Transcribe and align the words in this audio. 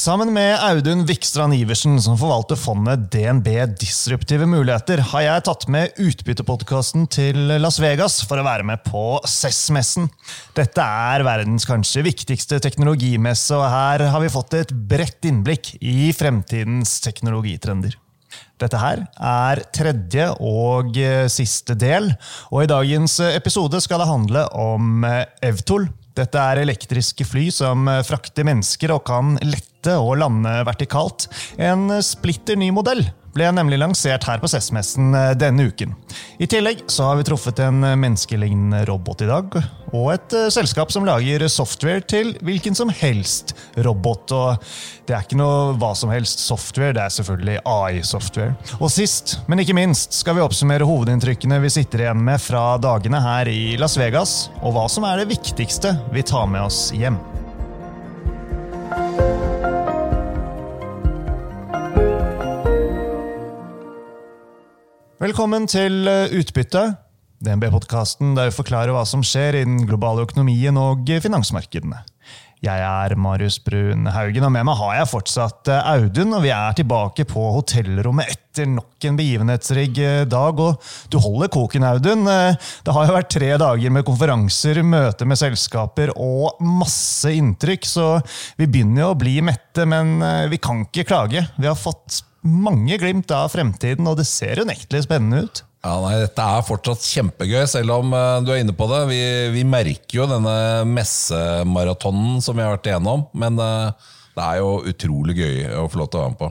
Sammen 0.00 0.30
med 0.32 0.54
Audun 0.64 1.02
Vikstrand 1.04 1.52
Iversen, 1.52 1.98
som 2.00 2.14
forvalter 2.16 2.56
fondet 2.56 3.02
DNB 3.12 3.50
Disruptive 3.82 4.46
muligheter, 4.48 5.02
har 5.10 5.24
jeg 5.26 5.44
tatt 5.44 5.66
med 5.68 5.98
utbyttepodkasten 6.00 7.04
til 7.12 7.36
Las 7.60 7.76
Vegas 7.82 8.16
for 8.24 8.40
å 8.40 8.46
være 8.46 8.64
med 8.64 8.80
på 8.86 9.02
CES-messen. 9.28 10.08
Dette 10.56 10.80
er 10.80 11.26
verdens 11.26 11.68
kanskje 11.68 12.06
viktigste 12.06 12.62
teknologimesse, 12.64 13.52
og 13.58 13.68
her 13.68 14.06
har 14.14 14.24
vi 14.24 14.32
fått 14.32 14.56
et 14.62 14.72
bredt 14.72 15.28
innblikk 15.28 15.74
i 15.84 16.14
fremtidens 16.16 16.96
teknologitrender. 17.04 17.98
Dette 18.62 18.80
her 18.80 19.04
er 19.20 19.66
tredje 19.76 20.30
og 20.40 20.96
siste 21.28 21.76
del, 21.76 22.08
og 22.48 22.64
i 22.64 22.72
dagens 22.72 23.20
episode 23.34 23.84
skal 23.84 24.00
det 24.00 24.12
handle 24.14 24.48
om 24.64 25.04
Evtol. 25.44 25.90
Dette 26.18 26.42
er 26.42 26.62
elektriske 26.62 27.24
fly 27.28 27.48
som 27.54 27.88
frakter 28.06 28.46
mennesker 28.48 28.92
og 28.94 29.04
kan 29.08 29.36
lette 29.46 29.94
og 29.96 30.18
lande 30.20 30.52
vertikalt. 30.68 31.28
En 31.56 31.88
splitter 32.04 32.58
ny 32.60 32.70
modell 32.74 33.06
ble 33.34 33.50
nemlig 33.54 33.78
lansert 33.80 34.26
her 34.28 34.40
på 34.42 34.48
CES-messen 34.50 35.14
denne 35.38 35.68
uken. 35.70 35.94
I 36.42 36.48
tillegg 36.50 36.84
så 36.90 37.10
har 37.10 37.20
vi 37.20 37.26
truffet 37.28 37.62
en 37.64 37.82
menneskelignende 37.82 38.84
robot 38.88 39.24
i 39.24 39.28
dag, 39.30 39.56
og 39.90 40.06
et 40.12 40.34
selskap 40.54 40.92
som 40.94 41.06
lager 41.06 41.46
software 41.50 42.02
til 42.06 42.32
hvilken 42.46 42.76
som 42.78 42.92
helst 42.94 43.54
robot. 43.82 44.34
Og 44.36 44.70
det 45.08 45.16
er 45.16 45.26
ikke 45.26 45.40
noe 45.40 45.74
hva 45.80 45.92
som 45.98 46.12
helst 46.14 46.44
software, 46.44 46.94
det 46.96 47.02
er 47.02 47.16
selvfølgelig 47.16 47.58
AI-software. 47.66 48.54
Og 48.78 48.92
sist, 48.94 49.38
men 49.50 49.62
ikke 49.62 49.76
minst, 49.78 50.14
skal 50.20 50.38
vi 50.38 50.44
oppsummere 50.44 50.86
hovedinntrykkene 50.86 51.60
vi 51.64 51.74
sitter 51.74 52.06
igjen 52.06 52.22
med 52.26 52.42
fra 52.42 52.64
dagene 52.82 53.22
her 53.24 53.50
i 53.50 53.76
Las 53.80 53.98
Vegas, 54.00 54.48
og 54.62 54.76
hva 54.76 54.86
som 54.90 55.06
er 55.10 55.22
det 55.22 55.30
viktigste 55.34 55.96
vi 56.14 56.26
tar 56.26 56.50
med 56.50 56.68
oss 56.70 56.88
hjem. 56.96 57.18
Velkommen 65.20 65.66
til 65.68 66.08
Utbytte, 66.08 66.80
DNB-podkasten 67.44 68.30
der 68.38 68.46
vi 68.48 68.54
forklarer 68.56 68.94
hva 68.96 69.02
som 69.04 69.20
skjer 69.20 69.58
i 69.58 69.66
den 69.66 69.82
globale 69.84 70.22
økonomien 70.24 70.78
og 70.80 71.10
finansmarkedene. 71.20 71.98
Jeg 72.64 72.80
er 72.80 73.12
Marius 73.20 73.58
Brun 73.60 74.08
Haugen, 74.14 74.46
og 74.48 74.54
med 74.54 74.64
meg 74.64 74.78
har 74.78 74.94
jeg 74.96 75.10
fortsatt 75.10 75.68
Audun. 75.76 76.32
og 76.38 76.40
Vi 76.46 76.54
er 76.56 76.78
tilbake 76.78 77.26
på 77.28 77.42
hotellrommet 77.52 78.32
etter 78.32 78.70
nok 78.72 79.08
en 79.10 79.20
begivenhetsrigg 79.20 80.00
dag. 80.32 80.64
og 80.64 80.80
Du 81.12 81.18
holder 81.20 81.52
koken, 81.52 81.84
Audun. 81.84 82.24
Det 82.24 82.96
har 82.96 83.12
jo 83.12 83.18
vært 83.18 83.32
tre 83.36 83.52
dager 83.60 83.92
med 83.92 84.08
konferanser, 84.08 84.80
møter 84.80 85.28
med 85.28 85.36
selskaper 85.36 86.14
og 86.16 86.64
masse 86.64 87.28
inntrykk, 87.28 87.84
så 87.84 88.08
vi 88.56 88.64
begynner 88.64 89.04
jo 89.04 89.12
å 89.12 89.20
bli 89.20 89.36
mette, 89.44 89.84
men 89.84 90.16
vi 90.48 90.56
kan 90.56 90.86
ikke 90.88 91.08
klage. 91.12 91.44
Vi 91.60 91.68
har 91.68 91.76
fått 91.76 92.22
mange 92.46 92.96
glimt 93.00 93.30
av 93.34 93.50
fremtiden, 93.52 94.06
og 94.08 94.18
det 94.20 94.28
ser 94.28 94.62
unektelig 94.62 95.04
spennende 95.06 95.44
ut. 95.46 95.62
Ja, 95.80 95.94
nei, 96.04 96.16
Dette 96.20 96.44
er 96.44 96.64
fortsatt 96.66 97.04
kjempegøy, 97.08 97.62
selv 97.70 97.94
om 97.96 98.12
uh, 98.12 98.40
du 98.44 98.52
er 98.52 98.60
inne 98.60 98.76
på 98.76 98.88
det. 98.90 99.04
Vi, 99.08 99.20
vi, 99.56 99.64
merker 99.64 100.18
jo 100.18 100.28
denne 100.28 100.56
messemaratonen 100.88 102.40
som 102.44 102.58
vi 102.58 102.66
har 102.66 102.74
vært 102.76 102.90
igjennom, 102.90 103.24
men 103.32 103.56
uh, 103.60 104.10
det 104.36 104.44
er 104.44 104.60
jo 104.60 104.74
utrolig 104.92 105.38
gøy 105.40 105.62
å 105.80 105.86
få 105.88 106.02
lov 106.02 106.10
til 106.10 106.20
å 106.20 106.26
være 106.26 106.34
med 106.34 106.42
på. 106.42 106.50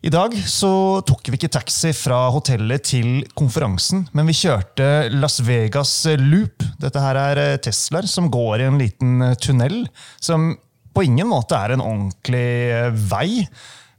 I 0.00 0.12
dag 0.12 0.32
så 0.48 0.72
tok 1.04 1.26
vi 1.28 1.36
ikke 1.36 1.52
taxi 1.52 1.90
fra 1.96 2.22
hotellet 2.32 2.84
til 2.88 3.08
konferansen, 3.36 4.06
men 4.16 4.28
vi 4.28 4.36
kjørte 4.38 5.10
Las 5.12 5.36
Vegas 5.44 5.92
Loop. 6.20 6.64
Dette 6.80 7.02
her 7.04 7.20
er 7.20 7.42
Teslaer 7.60 8.08
som 8.08 8.30
går 8.32 8.62
i 8.62 8.68
en 8.70 8.80
liten 8.80 9.26
tunnel, 9.40 9.82
som 10.16 10.54
på 10.96 11.04
ingen 11.06 11.28
måte 11.30 11.58
er 11.58 11.74
en 11.74 11.84
ordentlig 11.84 12.48
vei. 13.10 13.44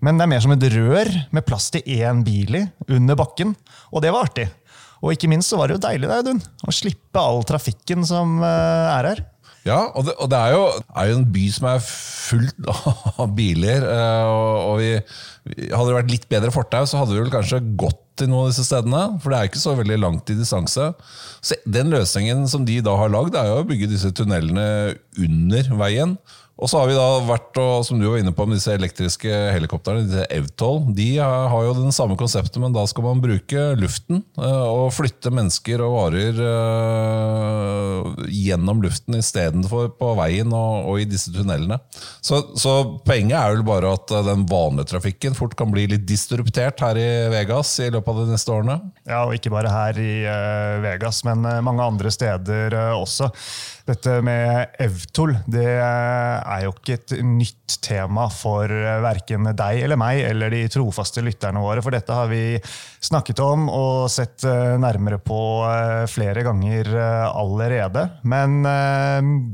Men 0.01 0.17
det 0.17 0.25
er 0.25 0.31
mer 0.33 0.41
som 0.43 0.53
et 0.55 0.69
rør 0.73 1.11
med 1.33 1.45
plass 1.45 1.69
til 1.73 1.85
én 1.99 2.23
bil 2.25 2.57
i 2.57 2.65
under 2.89 3.17
bakken. 3.19 3.53
Og 3.93 4.03
det 4.03 4.13
var 4.13 4.29
artig. 4.29 4.47
Og 5.01 5.15
ikke 5.15 5.29
minst 5.31 5.49
så 5.49 5.57
var 5.57 5.69
det 5.69 5.77
jo 5.77 5.83
deilig 5.83 6.09
Audun, 6.13 6.41
å 6.41 6.73
slippe 6.73 7.21
all 7.21 7.41
trafikken 7.47 8.05
som 8.05 8.41
er 8.45 9.07
her. 9.11 9.23
Ja, 9.61 9.91
og 9.93 10.07
det, 10.07 10.15
og 10.17 10.29
det 10.31 10.37
er, 10.39 10.55
jo, 10.55 10.61
er, 10.89 11.09
jo, 11.11 11.17
en 11.19 11.27
by 11.35 11.43
som 11.53 11.67
er 11.69 11.83
fullt 11.85 12.69
av 12.71 13.33
biler. 13.39 13.85
Og, 13.85 14.79
vi, 14.81 14.93
hadde 15.69 15.89
det 15.89 15.97
vært 15.99 16.13
litt 16.15 16.25
bedre 16.31 16.53
fortau, 16.53 16.81
så 16.89 17.01
hadde 17.01 17.13
vi 17.13 17.21
vel 17.21 17.33
kanskje 17.33 17.61
gått 17.77 17.99
til 18.17 18.31
noen 18.31 18.47
av 18.47 18.53
disse 18.53 18.65
stedene. 18.65 19.03
For 19.21 19.33
det 19.33 19.37
er 19.37 19.51
ikke 19.51 19.61
så 19.61 19.75
veldig 19.77 19.99
langt 20.01 20.33
i 20.33 20.37
distanse. 20.39 20.91
Så 21.45 21.57
Den 21.69 21.93
løsningen 21.93 22.47
som 22.49 22.65
de 22.65 22.79
da 22.85 22.95
har 22.97 23.13
lagd, 23.13 23.37
er 23.37 23.51
jo 23.51 23.61
å 23.61 23.67
bygge 23.69 23.91
disse 23.93 24.13
tunnelene 24.17 24.95
under 25.21 25.73
veien. 25.83 26.17
Og 26.61 26.69
så 26.69 26.77
har 26.77 26.91
vi 26.91 26.93
da 26.93 27.05
vært, 27.25 27.57
og, 27.57 27.81
som 27.87 27.97
du 27.97 28.05
var 28.05 28.19
inne 28.21 28.33
på 28.37 28.45
med 28.45 28.59
disse 28.59 28.73
elektriske 28.75 29.29
helikoptrene, 29.55 30.05
disse 30.05 30.27
Evtol. 30.29 30.83
De 30.93 31.07
har 31.17 31.63
jo 31.65 31.73
den 31.73 31.95
samme 31.95 32.13
konseptet, 32.19 32.59
men 32.61 32.75
da 32.75 32.83
skal 32.89 33.07
man 33.07 33.23
bruke 33.23 33.63
luften 33.81 34.21
uh, 34.37 34.67
og 34.69 34.91
flytte 34.93 35.33
mennesker 35.33 35.81
og 35.81 35.95
varer 35.95 36.37
uh, 36.37 38.27
gjennom 38.29 38.83
luften 38.85 39.17
istedenfor 39.17 39.89
på 39.97 40.11
veien 40.21 40.53
og, 40.53 40.91
og, 40.91 41.01
i 41.01 41.07
disse 41.09 41.33
tunnelene. 41.33 41.79
Så, 42.21 42.43
så, 42.53 42.77
poenget 43.07 43.39
er 43.39 43.55
vel 43.55 43.65
bare 43.65 43.95
at 43.97 44.13
uh, 44.13 44.21
den 44.29 44.45
vanlige 44.49 44.91
trafikken 44.93 45.37
fort 45.37 45.57
kan 45.57 45.73
bli 45.73 45.87
litt 45.89 46.05
distruptert 46.05 46.85
her 46.85 47.01
i 47.01 47.09
Vegas 47.33 47.73
i 47.81 47.89
løpet 47.89 48.13
av 48.13 48.21
de 48.21 48.35
neste 48.35 48.53
årene. 48.53 48.77
Ja, 49.09 49.23
og 49.25 49.33
ikke 49.33 49.55
bare 49.55 49.73
her 49.73 49.97
i 49.97 50.13
Vegas, 50.85 51.23
men 51.25 51.41
mange 51.65 51.89
andre 51.89 52.13
steder 52.13 52.77
også. 52.93 53.31
Dette 53.89 54.19
med 54.23 54.75
Evtol 54.81 55.33
det 55.49 55.65
er 55.65 56.50
jo 56.65 56.73
ikke 56.75 56.97
et 56.97 57.13
nytt 57.25 57.77
tema 57.81 58.27
for 58.33 58.69
verken 59.03 59.47
deg 59.57 59.81
eller 59.85 59.99
meg 59.99 60.21
eller 60.27 60.51
de 60.53 60.65
trofaste 60.71 61.23
lytterne 61.23 61.61
våre, 61.63 61.81
for 61.83 61.95
dette 61.95 62.13
har 62.15 62.27
vi 62.31 62.59
snakket 63.01 63.39
om 63.43 63.69
og 63.71 64.09
sett 64.11 64.43
nærmere 64.81 65.17
på 65.23 65.39
flere 66.11 66.43
ganger 66.45 66.91
allerede. 67.31 68.03
Men 68.27 68.61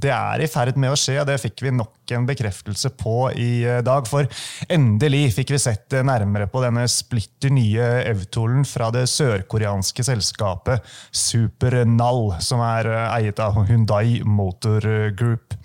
det 0.01 0.11
er 0.11 0.43
i 0.43 0.49
ferd 0.51 0.79
med 0.81 0.91
å 0.91 0.99
skje, 0.99 1.21
det 1.27 1.37
fikk 1.41 1.63
vi 1.67 1.75
nok 1.75 1.93
en 2.17 2.27
bekreftelse 2.27 2.91
på 2.99 3.15
i 3.35 3.51
dag. 3.85 4.07
For 4.09 4.27
endelig 4.71 5.35
fikk 5.37 5.53
vi 5.55 5.61
sett 5.61 5.95
nærmere 6.07 6.49
på 6.51 6.63
denne 6.63 6.87
splitter 6.91 7.53
nye 7.53 7.87
Evtolen 8.07 8.65
fra 8.67 8.89
det 8.95 9.05
sørkoreanske 9.11 10.05
selskapet 10.07 10.83
Supernal, 11.11 12.37
som 12.43 12.63
er 12.65 12.89
eiet 13.07 13.39
av 13.43 13.61
Hundai 13.67 14.21
Motor 14.25 15.11
Group. 15.17 15.55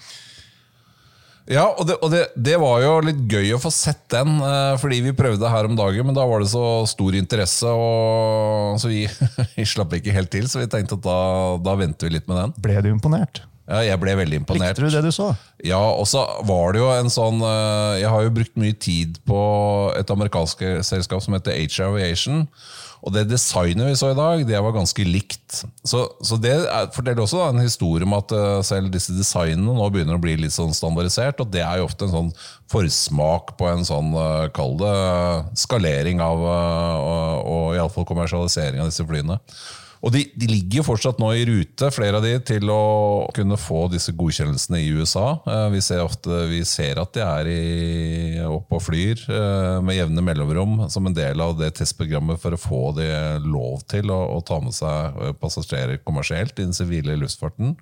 Ja, 1.51 1.65
og, 1.75 1.87
det, 1.89 1.97
og 1.99 2.13
det, 2.13 2.23
det, 2.39 2.55
var 2.63 2.83
jo 2.85 2.93
litt 3.03 3.23
gøy 3.27 3.51
å 3.57 3.61
få 3.61 3.73
sett 3.75 4.05
den, 4.15 4.37
fordi 4.79 5.01
vi 5.09 5.15
prøvde 5.17 5.51
her 5.51 5.67
om 5.67 5.75
dagen, 5.79 6.07
men 6.07 6.15
da 6.15 6.27
var 6.29 6.45
det 6.45 6.53
så 6.53 6.85
stor 6.87 7.17
interesse, 7.19 7.67
og, 7.67 8.79
så 8.79 8.93
vi, 8.93 9.05
vi 9.57 9.67
slapp 9.67 9.97
ikke 9.99 10.15
helt 10.15 10.31
til. 10.33 10.47
Så 10.51 10.63
vi 10.63 10.71
tenkte 10.71 11.01
at 11.01 11.07
da, 11.07 11.19
da 11.63 11.75
venter 11.81 12.09
vi 12.09 12.21
litt 12.21 12.31
med 12.31 12.39
den. 12.39 12.55
Ble 12.63 12.79
du 12.87 12.93
imponert? 12.93 13.43
Ja, 13.73 13.81
jeg 13.87 14.01
ble 14.03 14.15
veldig 14.21 14.43
imponert. 14.43 14.77
Likte 14.77 14.85
du 14.85 14.93
det 14.99 15.07
du 15.07 15.15
så? 15.15 15.31
Ja, 15.65 15.81
og 15.81 16.05
så 16.11 16.27
var 16.45 16.75
det 16.75 16.83
jo 16.83 16.91
en 16.93 17.09
sånn 17.13 17.41
Jeg 17.97 18.11
har 18.13 18.25
jo 18.27 18.35
brukt 18.37 18.59
mye 18.61 18.77
tid 18.77 19.17
på 19.29 19.41
et 19.97 20.13
amerikansk 20.13 20.61
selskap 20.85 21.25
som 21.25 21.39
heter 21.39 21.57
H 21.57 21.81
Aviation. 21.87 22.47
Og 23.03 23.11
det 23.11 23.25
designet 23.33 23.89
vi 23.89 23.97
så 23.99 24.13
i 24.13 24.19
dag, 24.19 24.45
det 24.47 24.59
var 24.63 24.75
ganske 24.77 25.05
likt. 25.07 25.65
Så, 25.83 26.05
så 26.23 26.37
det 26.39 26.53
er, 26.61 26.87
forteller 26.95 27.25
også 27.25 27.41
en 27.49 27.59
historie 27.59 28.07
om 28.07 28.15
at 28.15 28.31
selv 28.69 28.93
disse 28.95 29.15
designene 29.17 29.75
nå 29.75 29.89
begynner 29.91 30.21
å 30.21 30.23
bli 30.23 30.37
litt 30.39 30.55
sånn 30.55 30.75
standardisert. 30.77 31.43
Og 31.43 31.51
det 31.51 31.65
er 31.67 31.81
jo 31.81 31.89
ofte 31.89 32.07
en 32.07 32.15
sånn 32.15 32.31
forsmak 32.71 33.57
på 33.59 33.67
en 33.73 33.83
sånn, 33.89 34.15
kall 34.55 34.79
det, 34.79 34.95
skalering 35.65 36.23
av 36.23 36.47
og, 36.47 37.51
og 37.57 37.67
iallfall 37.75 38.07
kommersialisering 38.07 38.85
av 38.85 38.93
disse 38.93 39.07
flyene. 39.09 39.41
Og 40.03 40.11
de, 40.11 40.25
de, 40.35 40.49
ligger 40.51 40.81
jo 40.81 40.85
fortsatt 40.89 41.21
nå 41.23 41.29
i 41.39 41.45
rute, 41.47 41.91
flere 41.95 42.19
av 42.19 42.25
de, 42.27 42.35
til 42.43 42.71
å 42.75 42.83
kunne 43.37 43.59
få 43.61 43.85
disse 43.93 44.11
godkjennelsene 44.19 44.81
i 44.83 44.91
USA. 44.97 45.37
Vi 45.71 45.83
ser, 45.85 46.03
ofte, 46.03 46.43
vi 46.51 46.63
ser 46.67 46.99
at 46.99 47.13
de 47.15 47.23
er 47.23 47.51
i, 47.53 47.61
oppe 48.43 48.81
og 48.81 48.83
flyr 48.83 49.23
med 49.87 49.95
jevne 49.95 50.25
mellomrom 50.27 50.89
som 50.91 51.07
en 51.07 51.15
del 51.15 51.43
av 51.45 51.55
det 51.61 51.71
testprogrammet 51.79 52.43
for 52.43 52.57
å 52.57 52.61
få 52.61 52.83
de 52.99 53.07
lov 53.47 53.85
til 53.93 54.11
å, 54.11 54.19
å 54.35 54.43
ta 54.47 54.59
med 54.65 54.75
seg 54.75 55.39
passasjerer 55.43 56.03
kommersielt 56.03 56.59
i 56.59 56.67
den 56.67 56.75
sivile 56.75 57.15
luftfarten. 57.21 57.77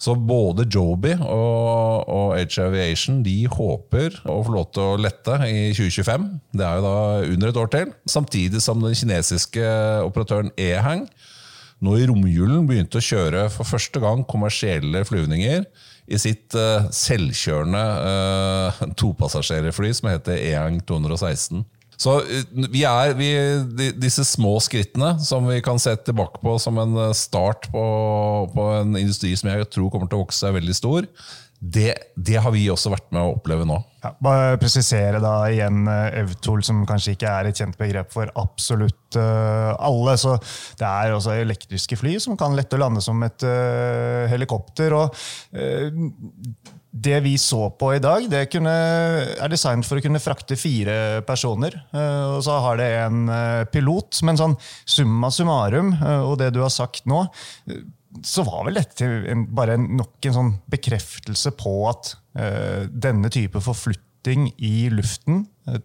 Så 0.00 0.16
både 0.16 0.66
Joby 0.72 1.14
og, 1.24 2.08
og 2.08 2.34
H 2.36 2.64
Aviation 2.64 3.22
de 3.24 3.36
håper 3.52 4.20
å 4.28 4.40
få 4.44 4.56
lov 4.56 4.72
til 4.72 4.84
å 4.84 4.98
lette 5.00 5.38
i 5.44 5.70
2025. 5.76 6.26
Det 6.56 6.64
er 6.64 6.80
jo 6.80 6.88
da 6.88 6.98
under 7.36 7.52
et 7.52 7.62
år 7.62 7.72
til. 7.72 7.96
Samtidig 8.08 8.64
som 8.64 8.80
den 8.80 8.96
kinesiske 8.96 9.64
operatøren 10.08 10.52
Ehang 10.56 11.06
nå 11.84 11.96
i 11.98 12.06
romjulen 12.08 12.64
begynte 12.68 13.00
å 13.00 13.04
kjøre 13.04 13.46
for 13.52 13.68
første 13.68 14.00
gang 14.00 14.24
kommersielle 14.28 15.02
flyvninger 15.06 15.66
i 16.06 16.18
sitt 16.20 16.54
uh, 16.56 16.86
selvkjørende 16.94 17.82
uh, 18.08 18.84
topassasjerfly 18.98 19.90
som 19.98 20.10
heter 20.12 20.38
EANG 20.38 20.80
216. 20.88 21.64
Så 22.00 22.18
uh, 22.22 22.68
vi 22.72 22.84
er, 22.88 23.12
vi, 23.18 23.30
Disse 23.98 24.24
små 24.28 24.54
skrittene 24.64 25.16
som 25.24 25.48
vi 25.50 25.58
kan 25.64 25.80
se 25.82 25.92
tilbake 26.06 26.40
på 26.44 26.56
som 26.62 26.78
en 26.80 26.96
start 27.16 27.68
på, 27.72 27.86
på, 28.54 28.68
en 28.80 28.96
industri 29.00 29.34
som 29.36 29.50
jeg 29.52 29.68
tror 29.72 29.90
kommer 29.92 30.08
til 30.08 30.20
å 30.20 30.24
vokse 30.24 30.46
seg 30.46 30.56
veldig 30.56 30.78
stor, 30.78 31.10
Det, 31.58 31.94
det 32.16 32.36
har 32.42 32.52
vi 32.52 32.66
også 32.68 32.92
vært 32.92 33.08
med 33.14 33.22
å 33.22 33.36
oppleve 33.38 33.64
nå. 33.68 33.78
Ja, 34.04 34.12
bare 34.22 34.58
presisere 34.60 35.18
da 35.22 35.34
igjen 35.48 35.86
eh, 35.88 36.20
Evtol, 36.20 36.60
som 36.66 36.84
kanskje 36.88 37.16
ikke 37.16 37.32
er 37.32 37.48
et 37.48 37.58
kjent 37.58 37.78
begrep 37.80 38.12
for 38.12 38.30
absolutt 38.38 39.16
uh, 39.18 39.72
alle. 39.80 40.16
så 40.20 40.36
Det 40.78 40.86
er 40.86 41.16
også 41.16 41.38
elektriske 41.40 41.98
fly 41.98 42.16
som 42.22 42.36
kan 42.38 42.54
lette 42.56 42.76
og 42.76 42.84
lande 42.84 43.02
som 43.04 43.22
et 43.26 43.46
uh, 43.48 44.26
helikopter. 44.30 44.94
og 44.94 45.16
uh, 45.56 46.72
det 46.96 47.18
vi 47.24 47.34
så 47.40 47.66
på 47.76 47.90
i 47.92 48.00
dag, 48.00 48.24
det 48.32 48.46
kunne, 48.48 48.72
er 48.72 49.50
designet 49.52 49.84
for 49.84 50.00
å 50.00 50.04
kunne 50.04 50.22
frakte 50.22 50.56
fire 50.56 51.20
personer. 51.28 51.74
Og 51.92 52.38
så 52.46 52.54
har 52.64 52.78
det 52.80 52.86
en 53.02 53.28
pilot. 53.68 54.22
Men 54.24 54.40
sånn 54.40 54.54
summa 54.88 55.28
summarum, 55.28 55.90
og 56.24 56.38
det 56.40 56.54
du 56.56 56.62
har 56.62 56.72
sagt 56.72 57.04
nå, 57.04 57.26
så 58.24 58.44
var 58.46 58.66
vel 58.68 58.78
dette 58.78 59.08
en, 59.32 59.46
bare 59.56 59.76
nok 59.80 60.28
en 60.28 60.36
sånn 60.36 60.52
bekreftelse 60.72 61.52
på 61.58 61.74
at 61.90 62.14
uh, 62.38 62.86
denne 62.90 63.30
type 63.32 63.60
forflytting 63.64 64.50
i 64.56 64.88
luften, 64.92 65.44
uh, 65.68 65.80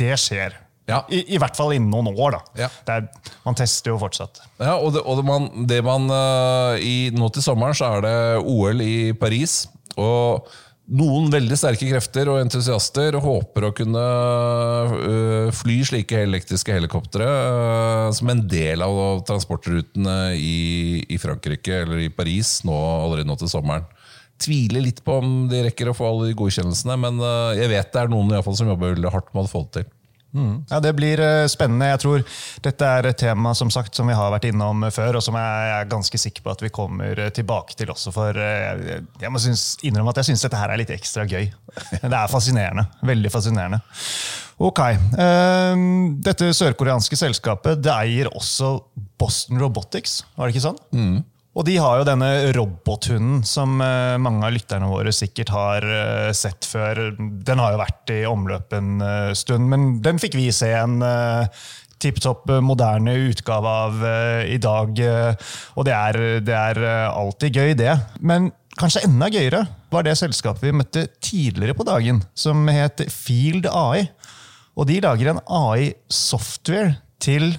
det 0.00 0.14
skjer. 0.20 0.56
Ja. 0.86 1.00
I, 1.10 1.24
I, 1.34 1.38
hvert 1.42 1.58
fall 1.58 1.74
innen 1.74 1.90
noen 1.90 2.12
år. 2.14 2.36
da. 2.36 2.66
Ja. 2.66 2.68
Der, 2.86 3.08
man 3.46 3.58
tester 3.58 3.92
jo 3.92 3.98
fortsatt. 3.98 4.38
Ja, 4.60 4.76
og 4.76 4.94
det, 4.94 5.02
og 5.02 5.18
det 5.18 5.26
man, 5.26 5.48
det 5.66 5.80
man 5.86 6.06
uh, 6.12 6.78
i, 6.78 7.10
Nå 7.14 7.30
til 7.34 7.42
sommeren 7.42 7.74
så 7.76 7.96
er 7.96 8.06
det 8.06 8.16
OL 8.46 8.84
i 8.84 9.10
Paris. 9.18 9.64
og 9.96 10.46
noen 10.86 11.30
veldig 11.32 11.56
sterke 11.58 11.88
krefter 11.88 12.28
og 12.30 12.38
entusiaster 12.40 13.16
håper 13.22 13.66
å 13.66 13.72
kunne 13.74 14.02
øh, 14.94 15.48
fly 15.54 15.80
slike 15.88 16.20
elektriske 16.28 16.74
helikoptre 16.76 17.26
øh, 17.26 18.10
som 18.14 18.30
en 18.30 18.44
del 18.46 18.84
av 18.86 19.24
transportrutene 19.26 20.36
i, 20.38 21.18
Frankrike 21.22 21.82
eller 21.82 22.04
i 22.04 22.12
Paris 22.12 22.60
nå, 22.66 22.76
allerede 22.76 23.26
nå 23.26 23.38
til 23.40 23.50
sommeren. 23.50 23.88
Tviler 24.42 24.84
litt 24.84 25.02
på 25.02 25.18
om 25.22 25.34
de 25.50 25.64
rekker 25.66 25.90
å 25.90 25.96
få 25.96 26.06
alle 26.10 26.30
de 26.30 26.38
godkjennelsene, 26.38 26.98
men 27.02 27.18
øh, 27.18 27.56
jeg 27.58 27.72
vet 27.72 27.92
det 27.92 28.02
er 28.04 28.12
noen 28.12 28.30
i 28.36 28.42
fall, 28.46 28.58
som 28.58 28.70
jobber 28.70 28.94
veldig 28.94 29.14
hardt 29.14 29.32
med 29.34 29.46
å 29.46 29.50
få 29.50 29.66
det 29.66 29.80
til. 29.80 29.92
Mm. 30.36 30.64
Ja, 30.68 30.80
Det 30.80 30.92
blir 30.92 31.20
eh, 31.20 31.46
spennende. 31.48 31.88
Jeg 31.94 32.02
tror 32.02 32.24
Dette 32.64 32.88
er 32.98 33.08
et 33.08 33.18
tema 33.20 33.54
som 33.56 33.70
sagt, 33.72 33.94
som 33.96 34.08
vi 34.10 34.16
har 34.16 34.32
vært 34.34 34.48
innom 34.50 34.84
før, 34.92 35.18
og 35.18 35.24
som 35.24 35.38
jeg 35.38 35.74
er 35.78 35.90
ganske 35.90 36.20
sikker 36.20 36.44
på 36.44 36.52
at 36.52 36.64
vi 36.64 36.72
kommer 36.74 37.18
eh, 37.24 37.30
tilbake 37.34 37.76
til 37.78 37.92
også. 37.92 38.12
For 38.14 38.36
eh, 38.36 38.98
jeg 39.22 39.32
må 39.32 39.40
synes, 39.42 39.68
innrømme 39.86 40.12
at 40.12 40.20
jeg 40.20 40.32
syns 40.32 40.44
dette 40.46 40.60
her 40.60 40.74
er 40.74 40.82
litt 40.82 40.92
ekstra 40.94 41.24
gøy. 41.28 41.48
Det 42.06 42.12
er 42.12 42.32
fascinerende. 42.32 42.86
Veldig 43.06 43.32
fascinerende. 43.32 43.80
Ok. 44.56 44.78
Dette 46.24 46.46
sørkoreanske 46.56 47.18
selskapet 47.20 47.82
det 47.84 47.92
eier 47.92 48.30
også 48.30 48.70
Boston 49.20 49.60
Robotics, 49.60 50.22
var 50.36 50.48
det 50.48 50.56
ikke 50.56 50.64
sånn? 50.64 50.78
Mm. 50.96 51.18
Og 51.56 51.64
de 51.64 51.78
har 51.80 51.98
jo 51.98 52.04
denne 52.04 52.28
robothunden 52.52 53.40
som 53.48 53.80
eh, 53.80 54.18
mange 54.20 54.44
av 54.44 54.52
lytterne 54.52 54.90
våre 54.90 55.12
sikkert 55.14 55.54
har 55.54 55.86
eh, 55.88 56.32
sett 56.36 56.68
før. 56.68 57.14
Den 57.16 57.62
har 57.62 57.72
jo 57.72 57.80
vært 57.80 58.12
i 58.12 58.20
omløp 58.28 58.76
en 58.76 59.00
eh, 59.00 59.32
stund, 59.36 59.70
men 59.72 59.88
den 60.04 60.20
fikk 60.20 60.36
vi 60.36 60.50
se 60.52 60.68
en 60.76 61.00
tipp 61.96 62.20
topp 62.20 62.50
moderne 62.60 63.14
utgave 63.30 63.70
av 63.86 64.02
i 64.44 64.58
dag. 64.60 64.98
Og 65.80 65.86
det 65.88 65.94
er, 65.96 66.18
det 66.44 66.52
er 66.52 66.80
alltid 67.08 67.56
gøy, 67.56 67.72
det. 67.80 67.94
Men 68.20 68.50
kanskje 68.76 69.06
enda 69.08 69.30
gøyere 69.32 69.62
var 69.88 70.04
det 70.04 70.12
selskapet 70.20 70.66
vi 70.66 70.74
møtte 70.76 71.06
tidligere 71.24 71.72
på 71.78 71.86
dagen, 71.88 72.20
som 72.36 72.68
het 72.68 73.00
Field 73.08 73.64
AI. 73.72 74.10
Og 74.76 74.90
de 74.90 75.00
lager 75.00 75.32
en 75.32 75.40
AI-software 75.48 76.98
til 77.24 77.54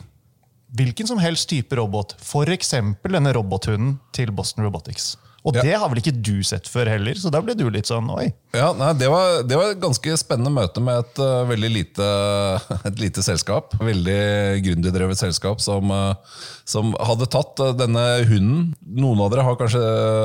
hvilken 0.75 1.07
som 1.07 1.21
helst 1.21 1.49
type 1.49 1.75
robot. 1.79 2.17
F.eks. 2.21 2.75
denne 3.07 3.33
robothunden 3.35 3.97
til 4.15 4.33
Boston 4.35 4.67
Robotics. 4.67 5.15
Og 5.47 5.55
ja. 5.55 5.63
det 5.63 5.75
har 5.79 5.87
vel 5.87 6.01
ikke 6.01 6.11
du 6.11 6.41
sett 6.43 6.67
før 6.67 6.89
heller, 6.91 7.15
så 7.15 7.29
da 7.31 7.39
ble 7.43 7.53
du 7.55 7.67
litt 7.71 7.87
sånn 7.87 8.09
oi. 8.11 8.25
Ja, 8.55 8.73
nei, 8.75 8.89
det, 8.99 9.07
var, 9.11 9.45
det 9.47 9.55
var 9.55 9.71
et 9.71 9.79
ganske 9.79 10.17
spennende 10.19 10.51
møte 10.51 10.81
med 10.83 10.99
et 10.99 11.21
uh, 11.23 11.45
veldig 11.47 11.69
lite, 11.71 12.07
et 12.89 12.99
lite 12.99 13.23
selskap. 13.23 13.77
Veldig 13.79 14.17
gründerdrevet 14.65 15.21
selskap 15.21 15.63
som, 15.63 15.93
uh, 15.93 16.41
som, 16.67 16.91
hadde 16.99 17.29
tatt 17.31 17.63
uh, 17.63 17.71
denne 17.79 18.03
hunden. 18.27 18.73
Noen 18.97 19.23
av 19.23 19.31
dere 19.31 19.47
har 19.47 19.59
kanskje 19.61 19.83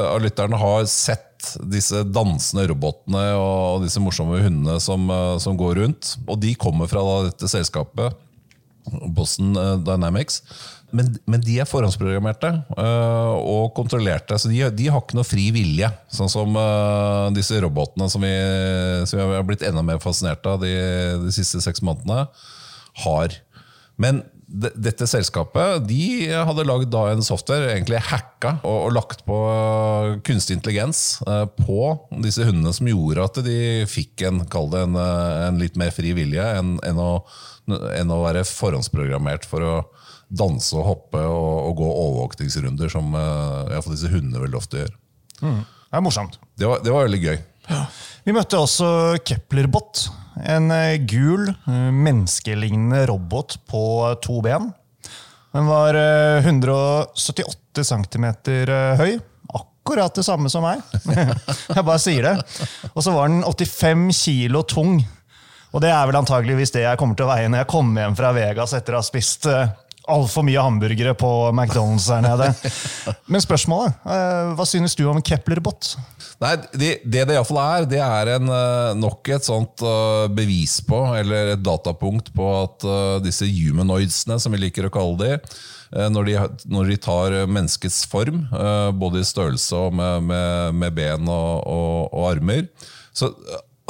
av 0.08 0.18
lytterne 0.24 0.58
har 0.58 0.90
sett 0.90 1.52
disse 1.70 2.02
dansende 2.06 2.66
robotene 2.70 3.22
og 3.34 3.86
disse 3.86 4.02
morsomme 4.02 4.42
hundene 4.42 4.78
som, 4.82 5.06
som 5.42 5.56
går 5.58 5.80
rundt. 5.84 6.16
Og 6.26 6.38
de 6.42 6.54
kommer 6.58 6.90
fra 6.90 7.02
da, 7.06 7.16
dette 7.30 7.50
selskapet 7.50 8.18
Boston 8.90 9.56
eh, 9.56 9.74
Dynamics. 9.86 10.42
Men, 10.92 11.08
men, 11.24 11.40
de 11.40 11.54
er 11.62 11.68
forhåndsprogrammerte 11.68 12.50
uh, 12.76 13.32
og 13.38 13.70
kontrollerte, 13.78 14.36
så 14.36 14.50
de, 14.50 14.58
de, 14.76 14.90
har 14.92 15.00
ikke 15.00 15.16
noe 15.16 15.24
fri 15.24 15.46
vilje. 15.54 15.88
Sånn 16.12 16.28
som 16.28 16.52
uh, 16.58 17.30
disse 17.32 17.56
robotene 17.64 18.10
som 18.12 18.20
vi, 18.20 18.32
som 19.08 19.16
vi, 19.16 19.24
har 19.38 19.46
blitt 19.48 19.64
enda 19.64 19.80
mer 19.86 20.02
fascinert 20.04 20.44
av 20.50 20.60
de, 20.60 20.74
de 21.22 21.32
siste 21.32 21.62
seks 21.64 21.80
månedene, 21.86 22.26
har. 23.06 23.38
Men 23.96 24.20
dette 24.52 25.06
selskapet 25.08 25.86
de 25.88 26.28
hadde 26.32 26.66
lagd 26.68 26.94
en 26.94 27.24
software, 27.24 27.70
egentlig 27.72 28.02
hacka, 28.10 28.58
og, 28.60 28.78
og 28.88 28.92
lagt 28.96 29.24
på 29.28 29.38
kunstig 30.26 30.58
intelligens 30.58 31.22
på 31.62 31.78
disse 32.24 32.44
hundene, 32.44 32.74
som 32.76 32.90
gjorde 32.90 33.24
at 33.24 33.40
de 33.46 33.56
fikk 33.88 34.26
en, 34.28 34.42
en, 34.44 35.00
en 35.00 35.62
litt 35.62 35.78
mer 35.80 35.94
fri 35.94 36.12
vilje 36.16 36.44
enn, 36.58 36.76
en 36.84 37.00
å 37.00 37.12
en 37.70 38.10
å 38.10 38.22
være 38.24 38.44
forhåndsprogrammert 38.48 39.46
for 39.46 39.62
å 39.62 39.74
danse 40.32 40.74
og 40.78 40.86
hoppe 40.88 41.20
og, 41.28 41.68
og 41.68 41.78
gå 41.78 41.88
overvåkningsrunder, 41.88 42.90
som 42.92 43.14
uh, 43.14 43.90
disse 43.90 44.10
hundene 44.10 44.42
veldig 44.42 44.58
ofte 44.58 44.82
gjør. 44.82 44.92
Mm. 45.42 45.62
Det 45.62 45.98
er 45.98 46.04
morsomt. 46.04 46.38
Det 46.58 46.68
var, 46.68 46.82
det 46.84 46.94
var 46.94 47.06
veldig 47.06 47.22
gøy. 47.22 47.40
Vi 48.26 48.34
møtte 48.34 48.60
også 48.60 49.18
Keplerbot. 49.26 50.06
En 50.48 50.70
uh, 50.72 50.96
gul, 51.08 51.50
uh, 51.66 51.90
menneskelignende 51.94 53.04
robot 53.10 53.58
på 53.70 53.82
to 54.24 54.40
ben. 54.44 54.70
Den 55.52 55.68
var 55.68 55.98
178 56.40 57.84
cm 57.84 58.26
høy. 58.96 59.18
Akkurat 59.52 60.14
det 60.16 60.24
samme 60.24 60.48
som 60.48 60.64
meg. 60.64 60.80
Jeg 61.76 61.84
bare 61.84 62.00
sier 62.00 62.24
det. 62.24 62.62
Og 62.94 63.04
så 63.04 63.12
var 63.12 63.28
den 63.28 63.42
85 63.44 64.06
kilo 64.16 64.62
tung. 64.64 65.02
Og 65.72 65.84
det 65.84 65.90
er 65.92 66.08
vel 66.08 66.18
antageligvis 66.20 66.72
det 66.74 66.82
jeg 66.84 66.98
kommer 67.00 67.16
til 67.16 67.24
å 67.24 67.30
veie 67.30 67.48
når 67.48 67.62
jeg 67.62 67.68
kommer 67.72 68.04
hjem 68.04 68.16
fra 68.18 68.32
Vegas 68.36 68.74
etter 68.76 68.92
å 68.92 69.00
ha 69.00 69.06
spist 69.06 69.46
altfor 70.10 70.44
mye 70.46 70.62
hamburgere 70.62 71.14
på 71.18 71.28
McDonald's 71.52 72.08
her 72.10 72.22
nede. 72.24 72.48
Men 73.32 73.44
spørsmålet, 73.44 73.98
uh, 74.06 74.52
hva 74.58 74.66
synes 74.68 74.96
du 74.98 75.04
om 75.10 75.20
Kepler-bot? 75.22 75.94
Nei, 76.42 76.56
Det 76.72 76.92
det, 77.04 77.26
det 77.28 77.36
iallfall 77.36 77.60
er, 77.62 77.88
det 77.90 78.00
er 78.02 78.32
en, 78.36 78.50
uh, 78.50 78.94
nok 78.98 79.30
et 79.34 79.46
sånt 79.46 79.84
uh, 79.86 80.26
bevis 80.32 80.80
på, 80.86 81.04
eller 81.18 81.54
et 81.54 81.62
datapunkt 81.62 82.32
på 82.34 82.48
at 82.62 82.88
disse 83.22 83.46
humanoidsene, 83.46 84.40
som 84.42 84.54
vi 84.54 84.64
liker 84.64 84.88
å 84.88 84.92
kalle 84.92 85.18
de, 85.20 85.36
når 85.92 86.24
de, 86.24 86.34
når 86.72 86.88
de, 86.88 86.96
tar 87.04 87.34
menneskets 87.52 88.06
form, 88.08 88.46
både 88.96 89.20
i 89.20 89.26
størrelse 89.28 89.76
og 89.76 89.92
med, 89.98 90.24
med, 90.24 90.78
med 90.80 90.94
ben 90.96 91.28
og, 91.28 91.66
og, 91.68 92.06
og 92.08 92.30
armer 92.30 92.64
så 93.12 93.28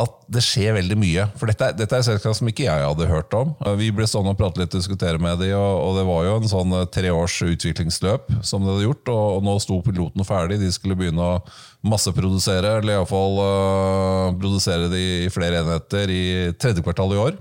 at 0.00 0.14
det 0.32 0.40
skjer 0.40 0.72
veldig 0.78 0.96
mye. 0.96 1.26
For 1.36 1.50
dette, 1.50 1.68
dette 1.76 1.98
er 1.98 2.04
selskap 2.06 2.36
som 2.36 2.48
ikke 2.48 2.64
jeg 2.64 2.84
hadde 2.86 3.08
hørt 3.10 3.34
om. 3.36 3.52
Vi 3.76 3.90
ble 3.92 4.06
stående 4.08 4.32
og 4.32 4.40
prate 4.40 4.62
litt 4.62 4.72
og 4.72 4.80
diskutere 4.80 5.20
med 5.20 5.42
dem, 5.42 5.52
og, 5.58 5.74
og, 5.82 5.98
det 5.98 6.06
var 6.08 6.24
jo 6.26 6.38
en 6.38 6.48
sånn 6.48 6.72
treårs 6.72 6.94
tre 6.96 7.12
års 7.12 7.36
utviklingsløp 7.58 8.32
som 8.40 8.64
de 8.64 8.72
hadde 8.72 8.86
gjort. 8.86 9.12
Og, 9.12 9.36
og 9.36 9.46
nå 9.46 9.58
sto 9.62 9.78
piloten 9.84 10.26
ferdig. 10.26 10.62
De 10.62 10.72
skulle 10.72 10.96
begynne 10.98 11.28
å 11.34 11.38
masseprodusere, 11.84 12.78
eller 12.80 12.96
iallfall 12.96 13.40
uh, 13.42 14.34
produsere 14.40 14.88
de 14.92 15.06
i 15.26 15.32
flere 15.34 15.60
enheter 15.60 16.12
i 16.14 16.26
tredje 16.56 16.84
kvartal 16.84 17.12
i 17.12 17.24
år. 17.28 17.40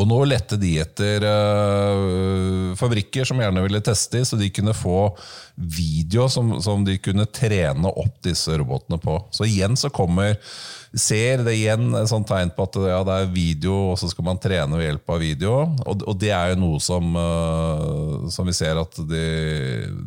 Og 0.00 0.06
nå 0.08 0.22
lette 0.24 0.56
de 0.56 0.70
etter 0.80 1.26
uh, 1.28 2.72
fabrikker 2.80 3.28
som 3.28 3.40
gjerne 3.42 3.64
ville 3.66 3.82
teste, 3.84 4.22
så 4.24 4.38
de 4.40 4.48
kunne 4.54 4.72
få 4.76 5.10
video 5.54 6.30
som, 6.32 6.54
som 6.64 6.86
de 6.86 6.96
kunne 7.02 7.28
trene 7.28 7.92
opp 7.92 8.22
disse 8.24 8.56
robotene 8.56 8.96
på. 9.02 9.18
Så 9.34 9.44
igjen 9.50 9.76
så 9.76 9.92
kommer 9.92 10.38
ser 10.92 11.40
det 11.46 11.54
igjen 11.56 11.94
et 11.96 12.10
sånt 12.10 12.28
tegn 12.28 12.50
på 12.52 12.66
at 12.66 12.76
ja, 12.84 12.98
det 13.06 13.14
er 13.16 13.32
video, 13.32 13.76
og 13.92 13.96
så 14.00 14.10
skal 14.12 14.26
man 14.26 14.40
trene 14.40 14.76
ved 14.76 14.90
hjelp 14.90 15.12
av 15.14 15.22
video. 15.22 15.54
Og, 15.88 16.04
og 16.04 16.18
det 16.20 16.32
er 16.36 16.52
jo 16.52 16.60
noe 16.60 16.82
som, 16.84 17.16
uh, 17.16 18.28
som 18.32 18.48
vi 18.48 18.54
ser 18.56 18.80
at 18.80 19.00
de, 19.08 19.24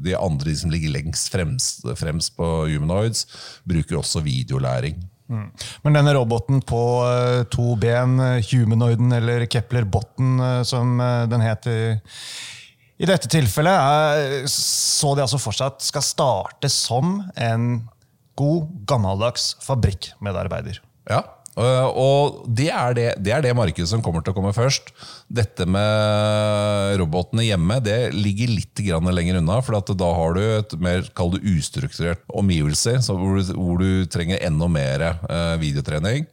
de 0.06 0.14
andre 0.18 0.52
de 0.52 0.58
som 0.60 0.74
ligger 0.74 0.94
lengst 0.94 1.34
fremst, 1.34 1.88
fremst, 1.98 2.36
på 2.38 2.50
humanoids, 2.70 3.26
bruker 3.66 3.98
også 4.02 4.22
videolæring. 4.26 5.00
Mm. 5.26 5.48
Men 5.88 5.98
denne 5.98 6.14
roboten 6.14 6.62
på 6.62 6.84
uh, 7.02 7.42
to 7.50 7.74
ben, 7.82 8.20
humanoiden 8.52 9.18
eller 9.18 9.48
Kepler-botten, 9.50 10.38
uh, 10.38 10.62
som 10.68 11.02
den 11.32 11.46
heter 11.46 11.98
i 12.96 13.08
dette 13.10 13.28
tilfellet, 13.28 14.46
så 14.48 15.10
de 15.18 15.26
altså 15.26 15.40
for 15.42 15.58
seg 15.58 15.74
at 15.74 15.84
skal 15.84 16.04
starte 16.06 16.70
som 16.72 17.18
en 17.36 17.82
god, 18.40 18.70
gammeldags 18.90 19.54
fabrikkmedarbeider. 19.66 20.82
Ja, 21.10 21.24
Uh, 21.56 21.88
og 21.96 22.40
det 22.52 22.68
er 22.68 22.96
det, 22.98 23.06
det 23.24 23.32
er 23.32 23.44
det 23.46 23.54
markedet 23.56 23.88
som 23.88 24.02
kommer 24.04 24.24
til 24.24 24.34
å 24.34 24.36
komme 24.36 24.52
først. 24.56 24.92
Dette 25.32 25.64
med 25.64 26.98
robotene 27.00 27.46
hjemme 27.48 27.78
det 27.84 28.12
ligger 28.12 28.52
litt 28.52 28.82
lenger 28.84 29.40
unna. 29.40 29.62
For 29.64 29.80
da 29.96 30.10
har 30.18 30.36
du 30.36 30.42
et 30.44 30.76
mer 30.84 31.08
kall 31.16 31.38
ustrukturert 31.40 32.24
omgivelser, 32.28 33.00
hvor 33.08 33.40
du, 33.40 33.54
hvor 33.56 33.80
du 33.80 34.06
trenger 34.12 34.44
enda 34.44 34.68
mer 34.68 35.08
uh, 35.30 35.56
videotrening. 35.62 36.28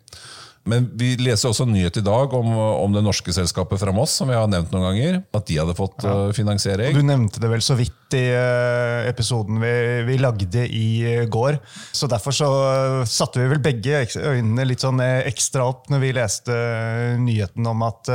Men 0.68 0.84
vi 0.94 1.16
leser 1.18 1.50
også 1.50 1.64
en 1.66 1.72
nyhet 1.74 1.96
i 1.98 2.04
dag 2.06 2.34
om, 2.38 2.52
om, 2.54 2.92
det 2.94 3.02
norske 3.02 3.34
selskapet 3.34 3.80
fra 3.82 3.94
Moss, 3.94 4.14
som 4.20 4.30
vi 4.30 4.36
har 4.38 4.46
nevnt 4.50 4.70
noen 4.70 4.84
ganger. 4.84 5.18
At 5.34 5.48
de 5.48 5.58
hadde 5.58 5.74
fått 5.74 6.06
ja. 6.06 6.12
uh, 6.28 6.34
finansiering. 6.36 6.94
Og 6.94 7.02
du 7.02 7.08
nevnte 7.08 7.42
det 7.42 7.50
vel 7.50 7.64
så 7.66 7.74
vidt 7.78 8.14
i 8.14 8.22
uh, 8.30 9.02
episoden 9.10 9.58
vi, 9.62 9.72
vi, 10.06 10.20
lagde 10.22 10.66
i 10.68 10.86
uh, 11.08 11.24
går. 11.32 11.58
Så 11.90 12.06
derfor 12.10 12.36
så 12.36 12.50
satte 13.10 13.42
vi 13.42 13.50
vel 13.50 13.64
begge 13.64 14.04
øynene 14.22 14.68
litt 14.68 14.84
sånn 14.84 15.02
ekstra 15.02 15.66
opp 15.72 15.90
når 15.90 16.04
vi 16.04 16.14
leste 16.20 16.62
nyheten 17.18 17.66
om 17.66 17.82
at 17.88 18.14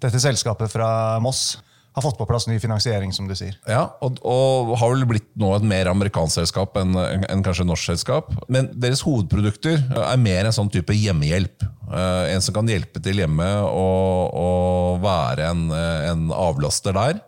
dette 0.00 0.20
selskapet 0.20 0.72
fra 0.72 0.90
Moss 1.24 1.58
har 1.92 2.04
fått 2.04 2.18
på 2.18 2.26
plass 2.28 2.46
ny 2.46 2.58
finansiering, 2.62 3.12
som 3.12 3.26
du 3.28 3.34
sier. 3.38 3.56
Ja, 3.68 3.82
og, 4.04 4.20
og 4.26 4.74
har 4.78 4.92
vel 4.92 5.06
blitt 5.10 5.28
nå 5.40 5.50
et 5.56 5.66
mer 5.66 5.90
amerikansk 5.90 6.38
selskap 6.40 6.78
enn 6.78 6.94
en 6.94 7.42
kanskje 7.46 7.66
norsk 7.66 7.90
selskap. 7.92 8.30
Men 8.52 8.70
deres 8.78 9.02
hovedprodukter 9.06 9.80
er 9.98 10.20
mer 10.22 10.46
en 10.46 10.54
sånn 10.54 10.70
type 10.72 10.94
hjemmehjelp. 10.94 11.66
Uh, 11.90 12.30
en 12.30 12.44
som 12.44 12.54
kan 12.54 12.70
hjelpe 12.70 13.02
til 13.02 13.18
hjemme 13.18 13.48
og, 13.66 14.36
og 14.38 15.00
være 15.02 15.50
en, 15.50 15.64
en, 15.74 16.28
avlaster 16.30 16.94
der. 16.94 17.18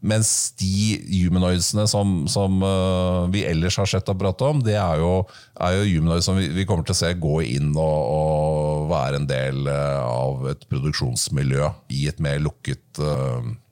Mens 0.00 0.54
de 0.60 0.96
humanoidsene 1.10 1.84
som, 1.90 2.22
som 2.32 2.62
uh, 2.64 3.28
vi 3.32 3.42
ellers 3.44 3.76
har 3.80 3.88
sett 3.90 4.08
og 4.08 4.20
pratet 4.20 4.46
om, 4.48 4.62
det 4.64 4.78
er 4.80 5.02
jo, 5.02 5.12
er 5.60 5.76
jo 5.76 5.88
humanoids 5.90 6.28
som 6.28 6.38
vi, 6.40 6.48
vi, 6.56 6.64
kommer 6.68 6.86
til 6.88 6.96
å 6.96 7.00
se 7.02 7.10
gå 7.20 7.34
inn 7.44 7.74
og, 7.74 7.98
og 8.14 8.86
være 8.92 9.20
en 9.20 9.28
del 9.28 9.68
uh, 9.68 10.00
av 10.06 10.46
et 10.54 10.64
produksjonsmiljø 10.72 11.68
i 11.96 12.06
et 12.08 12.22
mer 12.24 12.40
lukket 12.40 13.02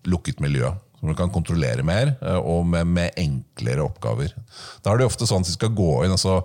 lukket 0.08 0.40
miljø. 0.40 0.72
Som 0.98 1.12
du 1.12 1.14
kan 1.14 1.30
kontrollere 1.30 1.84
mer, 1.86 2.16
eh, 2.22 2.40
og 2.42 2.66
med, 2.66 2.88
med, 2.90 3.14
enklere 3.20 3.84
oppgaver. 3.84 4.32
Da 4.82 4.90
er 4.90 4.98
det 4.98 5.06
ofte 5.06 5.28
sånn 5.30 5.44
at 5.44 5.50
de 5.50 5.54
skal 5.54 5.70
gå 5.76 5.92
inn 6.04 6.14
og 6.14 6.18
så 6.18 6.40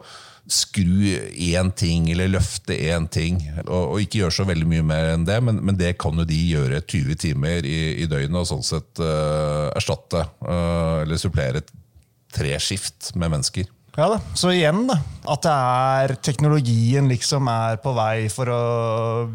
skru 0.50 1.14
én 1.32 1.70
ting 1.72 2.10
eller 2.12 2.32
løfte 2.34 2.76
én 2.76 3.08
ting. 3.12 3.40
Og, 3.64 3.94
og, 3.94 4.02
ikke 4.04 4.24
gjøre 4.24 4.36
så 4.36 4.48
veldig 4.48 4.68
mye 4.70 4.86
mer 4.86 5.14
enn 5.14 5.28
det, 5.28 5.40
men, 5.46 5.62
men, 5.64 5.78
det 5.80 5.96
kan 6.02 6.20
jo 6.20 6.28
de 6.28 6.40
gjøre 6.50 6.82
20 6.82 7.22
timer 7.24 7.68
i, 7.68 7.80
i 8.04 8.10
døgnet 8.12 8.42
og 8.42 8.50
sånn 8.50 8.66
sett 8.68 9.04
uh, 9.04 9.72
erstatte 9.78 10.26
uh, 10.44 11.04
eller 11.04 11.22
supplere 11.22 11.64
tre 12.34 12.58
skift 12.62 13.14
med 13.16 13.32
mennesker. 13.36 13.70
Ja 13.94 14.08
da, 14.10 14.20
Så 14.34 14.50
igjen, 14.50 14.88
da. 14.90 14.96
At 15.30 15.44
det 15.46 15.52
er 15.54 16.12
teknologien 16.26 17.06
liksom 17.08 17.46
er 17.48 17.78
på 17.80 17.92
vei 17.94 18.26
for 18.34 18.50
å 18.50 18.62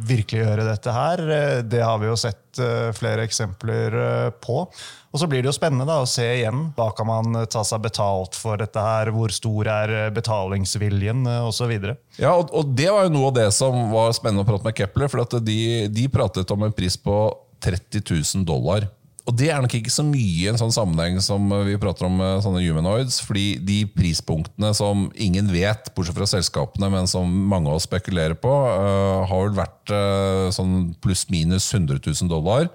virkeliggjøre 0.05 0.65
dette 0.67 0.93
her. 0.93 1.23
Eh, 1.31 1.61
det 1.63 1.85
har 1.85 2.01
vi 2.03 2.09
jo 2.11 2.17
sett 2.19 2.59
eh, 2.59 2.89
flere 2.97 3.23
eksempler 3.29 3.97
eh, 4.03 4.33
på. 4.43 4.65
Og 5.09 5.23
så 5.23 5.29
blir 5.31 5.45
det 5.45 5.53
jo 5.53 5.55
spennende 5.55 5.87
da, 5.87 6.01
å 6.03 6.11
se 6.11 6.27
igjen. 6.41 6.67
Hva 6.77 6.91
kan 6.99 7.07
man 7.09 7.39
ta 7.47 7.63
seg 7.65 7.87
betalt 7.87 8.35
for 8.37 8.59
dette 8.59 8.83
her? 8.83 9.13
Hvor 9.15 9.33
stor 9.33 9.71
er 9.77 9.95
betalingsviljen? 10.19 11.23
Osv. 11.47 11.79
Ja, 12.19 12.35
og, 12.35 12.51
og 12.51 12.75
det 12.75 12.91
var 12.91 13.07
jo 13.07 13.15
noe 13.15 13.31
av 13.31 13.39
det 13.39 13.49
som 13.55 13.93
var 13.95 14.11
spennende 14.19 14.43
å 14.43 14.51
prate 14.51 14.67
med 14.67 14.83
Kepler. 14.83 15.15
For 15.15 15.39
de, 15.39 15.61
de 15.87 16.11
pratet 16.13 16.51
om 16.51 16.67
en 16.67 16.75
pris 16.75 16.99
på 16.99 17.23
30 17.63 18.03
000 18.11 18.49
dollar 18.51 18.91
og 19.29 19.35
det 19.37 19.51
er 19.53 19.61
nok 19.61 19.75
ikke 19.77 19.93
så 19.93 20.03
mye 20.07 20.47
i 20.47 20.47
en 20.49 20.57
sånn 20.57 20.73
sammenheng 20.73 21.19
som 21.21 21.51
vi 21.67 21.77
prater 21.81 22.07
om 22.07 22.15
med 22.17 22.41
sånne 22.45 22.63
humanoids. 22.65 23.19
fordi 23.21 23.59
de 23.61 23.83
prispunktene 23.93 24.71
som 24.77 25.11
ingen 25.21 25.51
vet, 25.53 25.91
bortsett 25.93 26.17
fra 26.17 26.29
selskapene, 26.31 26.89
men 26.95 27.11
som 27.11 27.29
mange 27.29 27.69
av 27.69 27.77
oss 27.77 27.85
spekulerer 27.85 28.39
på, 28.41 28.49
uh, 28.49 29.29
har 29.29 29.45
vel 29.45 29.59
vært 29.59 29.93
uh, 29.93 30.49
sånn 30.55 30.95
pluss-minus 31.05 31.69
100 31.75 32.01
000 32.01 32.33
dollar. 32.33 32.73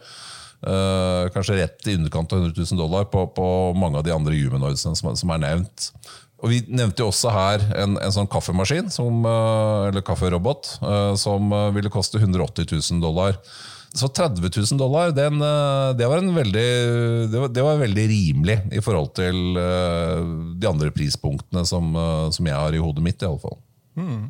Kanskje 0.63 1.57
rett 1.57 1.87
i 1.91 1.97
underkant 1.97 2.31
av 2.31 2.39
100 2.39 2.55
000 2.55 2.79
dollar 2.79 3.09
på, 3.11 3.25
på 3.35 3.47
mange 3.75 3.99
av 3.99 4.05
de 4.07 4.13
andre 4.15 4.37
humanoidsene 4.37 4.95
som, 4.95 5.09
som, 5.19 5.33
er 5.35 5.41
nevnt. 5.43 5.89
Og 6.39 6.53
Vi 6.53 6.61
nevnte 6.71 7.03
jo 7.03 7.09
også 7.09 7.33
her 7.35 7.65
en, 7.81 7.97
en 7.99 8.13
sånn 8.15 8.29
kaffemaskin, 8.31 8.87
som, 8.93 9.25
eller 9.27 10.05
kafferobot, 10.07 10.77
som 11.19 11.51
ville 11.75 11.91
koste 11.91 12.21
180 12.21 12.71
000 12.79 13.03
dollar. 13.03 13.35
Så 13.93 14.07
30 14.09 14.41
000 14.41 14.77
dollar, 14.79 15.11
den, 15.13 15.41
eh, 15.41 15.91
det, 15.93 16.07
var 16.09 16.23
veldig, 16.35 16.69
det, 17.29 17.39
var, 17.39 17.49
det, 17.53 17.61
var 17.61 17.81
veldig, 17.81 18.05
rimelig 18.09 18.55
i 18.73 18.81
forhold 18.81 19.11
til 19.19 19.53
uh, 19.53 20.23
de 20.57 20.69
andre 20.69 20.89
prispunktene 20.95 21.61
som, 21.69 21.91
uh, 21.93 22.31
som, 22.33 22.47
jeg 22.49 22.57
har 22.57 22.73
i 22.73 22.81
hodet 22.81 23.03
mitt. 23.05 23.21
i 23.21 23.27
alle 23.27 23.41
fall. 23.43 23.59
Mm, 24.01 24.23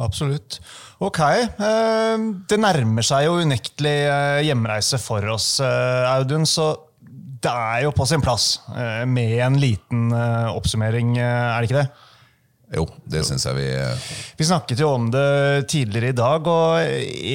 absolutt. 0.00 0.56
Ok. 1.04 1.20
Det 2.48 2.58
nærmer 2.60 3.04
seg 3.04 3.26
jo 3.26 3.36
unektelig 3.44 3.98
hjemreise 4.46 5.00
for 5.02 5.28
oss, 5.34 5.58
Audun. 5.60 6.48
Så 6.48 6.70
det 7.42 7.52
er 7.52 7.82
jo 7.84 7.92
på 7.92 8.06
sin 8.08 8.24
plass 8.24 8.62
med 9.10 9.36
en 9.44 9.60
liten 9.60 10.08
oppsummering, 10.54 11.18
er 11.18 11.58
det 11.58 11.68
ikke 11.68 11.82
det? 11.82 12.11
Jo, 12.72 12.86
det 13.04 13.20
syns 13.28 13.44
jeg 13.44 13.58
vi 13.58 13.66
Vi 14.38 14.46
snakket 14.48 14.80
jo 14.80 14.88
om 14.94 15.10
det 15.12 15.68
tidligere 15.68 16.12
i 16.12 16.16
dag, 16.16 16.46
og 16.48 16.80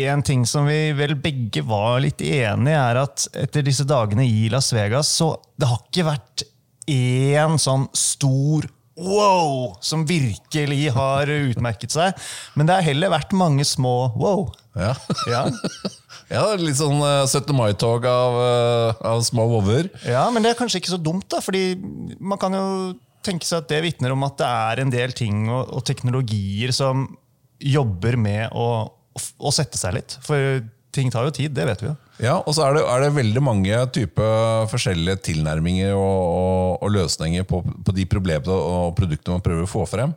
en 0.09 0.23
ting 0.25 0.45
som 0.49 0.65
vi 0.65 0.91
vel 0.97 1.13
begge 1.21 1.61
var 1.67 1.99
litt 2.01 2.23
enig 2.25 2.73
i, 2.73 2.77
er 2.77 3.01
at 3.03 3.27
etter 3.37 3.65
disse 3.65 3.85
dagene 3.87 4.25
i 4.25 4.47
Las 4.53 4.71
Vegas, 4.73 5.11
så 5.19 5.35
det 5.57 5.69
har 5.69 5.83
ikke 5.85 6.09
vært 6.09 6.47
én 6.87 7.59
sånn 7.61 7.85
stor 7.97 8.65
wow 8.97 9.75
som 9.81 10.05
virkelig 10.09 10.89
har 10.95 11.29
utmerket 11.29 11.93
seg. 11.93 12.17
Men 12.57 12.67
det 12.67 12.79
har 12.79 12.87
heller 12.87 13.13
vært 13.13 13.35
mange 13.37 13.65
små 13.67 14.09
wow. 14.17 14.47
Ja. 14.77 14.93
ja. 15.29 15.43
ja 16.33 16.45
litt 16.57 16.79
sånn 16.79 16.97
17. 17.01 17.43
Eh, 17.43 17.57
mai-tog 17.57 18.07
av, 18.09 18.39
eh, 18.41 19.03
av 19.11 19.21
små 19.25 19.47
vover. 19.51 19.91
Ja, 20.07 20.27
men 20.33 20.45
det 20.45 20.53
er 20.53 20.59
kanskje 20.59 20.81
ikke 20.81 20.95
så 20.95 21.01
dumt, 21.01 21.27
da, 21.31 21.41
fordi 21.45 21.77
man 22.17 22.41
kan 22.41 22.57
jo 22.57 22.65
tenke 23.27 23.47
seg 23.47 23.63
at 23.63 23.69
det 23.71 23.83
vitner 23.85 24.15
om 24.15 24.25
at 24.27 24.39
det 24.39 24.47
er 24.47 24.83
en 24.83 24.93
del 24.93 25.13
ting 25.15 25.45
og, 25.51 25.73
og 25.75 25.85
teknologier 25.87 26.73
som 26.75 27.05
jobber 27.57 28.17
med 28.21 28.53
å, 28.55 28.67
å, 28.87 29.53
sette 29.53 29.79
seg 29.79 29.97
litt. 29.97 30.17
For 30.25 30.61
ting 30.93 31.11
tar 31.13 31.27
jo 31.27 31.33
tid, 31.35 31.53
det 31.57 31.65
vet 31.69 31.83
vi 31.83 31.89
jo. 31.91 31.95
Ja, 32.23 32.39
og 32.39 32.55
så 32.57 32.65
er 32.65 32.77
det, 32.77 32.83
er 32.89 33.03
det 33.03 33.13
veldig 33.13 33.41
mange 33.45 33.79
typer 33.93 34.65
forskjellige 34.71 35.21
tilnærminger 35.27 35.93
og, 35.93 36.21
og, 36.25 36.85
og 36.85 36.93
løsninger 36.95 37.45
på, 37.49 37.61
på, 37.61 37.93
de 37.93 38.07
problemene 38.09 38.57
og 38.57 38.95
produktene 38.97 39.37
man 39.37 39.45
prøver 39.45 39.67
å 39.67 39.69
få 39.69 39.85
frem. 39.89 40.15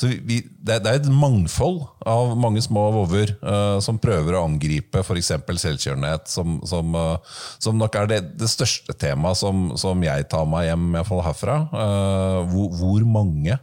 Så 0.00 0.08
vi, 0.24 0.40
det, 0.64 0.78
er 0.80 0.96
et 0.96 1.08
mangfold 1.12 1.82
av 2.08 2.32
mange 2.40 2.62
små 2.64 2.86
vover 2.94 3.34
uh, 3.44 3.76
som 3.84 4.00
prøver 4.00 4.36
å 4.36 4.46
angripe 4.46 5.02
f.eks. 5.04 5.34
selvkjørenhet, 5.60 6.30
som, 6.30 6.56
som, 6.68 6.94
uh, 6.96 7.40
som, 7.60 7.76
nok 7.76 7.98
er 8.00 8.08
det, 8.08 8.20
det 8.40 8.48
største 8.48 8.96
temaet 8.96 9.42
som, 9.42 9.74
som, 9.80 10.00
jeg 10.00 10.30
tar 10.32 10.48
meg 10.48 10.70
hjem 10.70 10.94
i 10.96 11.02
fall 11.04 11.20
herfra. 11.26 11.58
Uh, 11.74 12.38
hvor, 12.48 12.70
hvor, 12.78 13.04
mange 13.10 13.58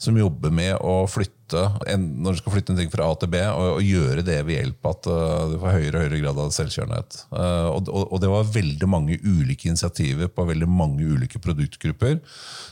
som 0.00 0.16
jobber 0.16 0.52
med 0.54 0.78
å 0.86 1.02
flytte 1.10 1.64
en, 1.90 2.06
når 2.22 2.36
du 2.36 2.40
skal 2.40 2.54
flytte 2.54 2.72
en 2.72 2.78
ting 2.78 2.92
fra 2.92 3.10
A 3.10 3.16
til 3.18 3.32
B, 3.34 3.42
og, 3.50 3.80
og 3.80 3.84
gjøre 3.84 4.22
det 4.24 4.38
ved 4.46 4.54
hjelp 4.54 4.86
av 4.86 4.94
at 4.94 5.08
du 5.50 5.56
får 5.58 5.74
høyere 5.76 5.90
og 5.90 6.04
høyere 6.06 6.20
grad 6.22 6.40
av 6.40 6.54
selvkjørenhet. 6.54 7.18
Og, 7.34 7.90
og, 7.90 8.06
og, 8.06 8.16
det 8.22 8.30
var 8.32 8.54
veldig 8.54 8.88
mange 8.88 9.18
ulike 9.26 9.68
initiativer 9.68 10.30
på 10.32 10.46
veldig 10.54 10.70
mange 10.70 11.04
ulike 11.10 11.42
produktgrupper 11.42 12.16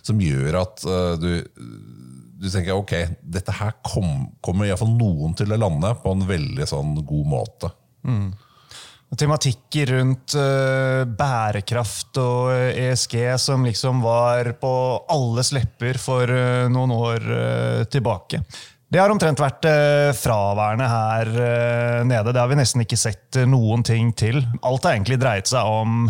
som 0.06 0.22
gjør 0.24 0.62
at 0.62 0.86
du 1.20 1.28
du 2.38 2.46
tenker 2.50 2.76
ok, 2.78 2.92
dette 3.20 3.54
her 3.58 3.74
kom, 3.82 4.28
kommer 4.44 4.68
iallfall 4.68 4.92
noen 4.94 5.34
til 5.38 5.50
å 5.50 5.58
lande 5.58 5.90
på 6.02 6.12
en 6.14 6.22
veldig 6.28 6.68
sånn 6.70 6.94
god 7.02 7.26
måte. 7.32 7.70
Mm. 8.06 8.30
Tematikker 9.18 9.90
rundt 9.96 10.34
uh, 10.36 11.02
bærekraft 11.08 12.18
og 12.20 12.52
ESG 12.52 13.16
som 13.40 13.64
liksom 13.64 14.02
var 14.04 14.52
på 14.60 14.72
alles 15.10 15.50
lepper 15.56 15.98
for 15.98 16.28
uh, 16.28 16.68
noen 16.70 16.92
år 16.92 17.30
uh, 17.32 17.84
tilbake. 17.90 18.42
Det 18.88 19.00
har 19.00 19.12
omtrent 19.12 19.40
vært 19.42 19.66
fraværende 20.16 20.86
her 20.88 21.28
nede. 22.08 22.32
Det 22.32 22.40
har 22.40 22.48
vi 22.48 22.56
nesten 22.56 22.80
ikke 22.80 22.96
sett 22.96 23.36
noen 23.44 23.82
ting 23.84 24.14
til. 24.16 24.38
Alt 24.64 24.86
har 24.88 24.96
egentlig 24.96 25.18
dreid 25.20 25.50
seg 25.50 25.68
om 25.68 26.06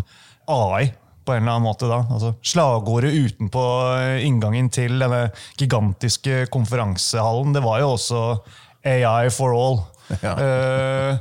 AI 0.47 0.92
på 1.28 1.35
en 1.37 1.42
eller 1.42 1.58
annen 1.58 1.68
måte 1.68 1.90
da. 1.90 2.00
Altså, 2.08 2.32
slagordet 2.40 3.12
utenpå 3.12 3.64
eh, 3.99 4.25
inngangen 4.25 4.70
til 4.73 4.97
denne 5.02 5.26
gigantiske 5.61 6.47
konferansehallen, 6.54 7.52
det 7.56 7.64
var 7.64 7.82
jo 7.85 7.92
også 7.99 8.23
AI 8.88 9.30
for 9.35 9.57
all. 9.57 9.80
Ja. 10.25 10.33
Uh, 10.40 11.18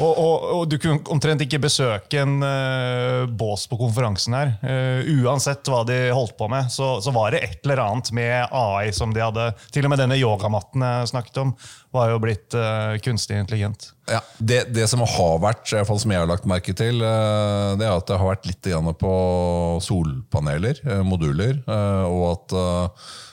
og, 0.00 0.12
og, 0.16 0.44
og, 0.54 0.62
du 0.70 0.76
kunne 0.80 1.02
omtrent 1.12 1.42
ikke 1.44 1.60
besøke 1.62 2.22
en 2.22 2.40
uh, 2.40 3.28
bås 3.28 3.66
på 3.68 3.78
konferansen 3.80 4.36
her. 4.36 4.52
Uh, 4.64 5.10
uansett 5.20 5.68
hva 5.68 5.82
de 5.88 5.98
holdt 6.16 6.36
på 6.38 6.48
med, 6.52 6.70
så, 6.72 6.94
så, 7.04 7.12
var 7.14 7.34
det 7.34 7.42
et 7.44 7.60
eller 7.66 7.82
annet 7.84 8.10
med 8.16 8.48
AI 8.48 8.90
som 8.96 9.12
de 9.14 9.22
hadde 9.22 9.50
Til 9.74 9.86
og 9.86 9.92
med 9.92 10.00
denne 10.00 10.18
yogamatten 10.18 10.84
jeg 10.86 11.12
snakket 11.12 11.42
om, 11.44 11.54
var 11.94 12.12
jo 12.14 12.20
blitt 12.22 12.56
uh, 12.56 12.96
kunstig 13.04 13.40
intelligent. 13.40 13.90
Ja, 14.10 14.22
det, 14.38 14.62
det 14.74 14.88
som 14.90 15.04
har 15.04 15.40
vært, 15.42 15.66
i 15.70 15.76
hvert 15.76 15.88
fall 15.90 16.00
som 16.02 16.12
jeg 16.14 16.22
har 16.22 16.30
lagt 16.30 16.48
merke 16.48 16.74
til, 16.74 16.98
det 16.98 17.84
er 17.86 17.92
at 17.92 18.08
det 18.08 18.16
har 18.18 18.26
vært 18.32 18.48
litt 18.48 18.66
på 18.98 19.12
solpaneler, 19.86 20.80
moduler, 21.06 21.60
og 21.68 22.24
at 22.32 22.54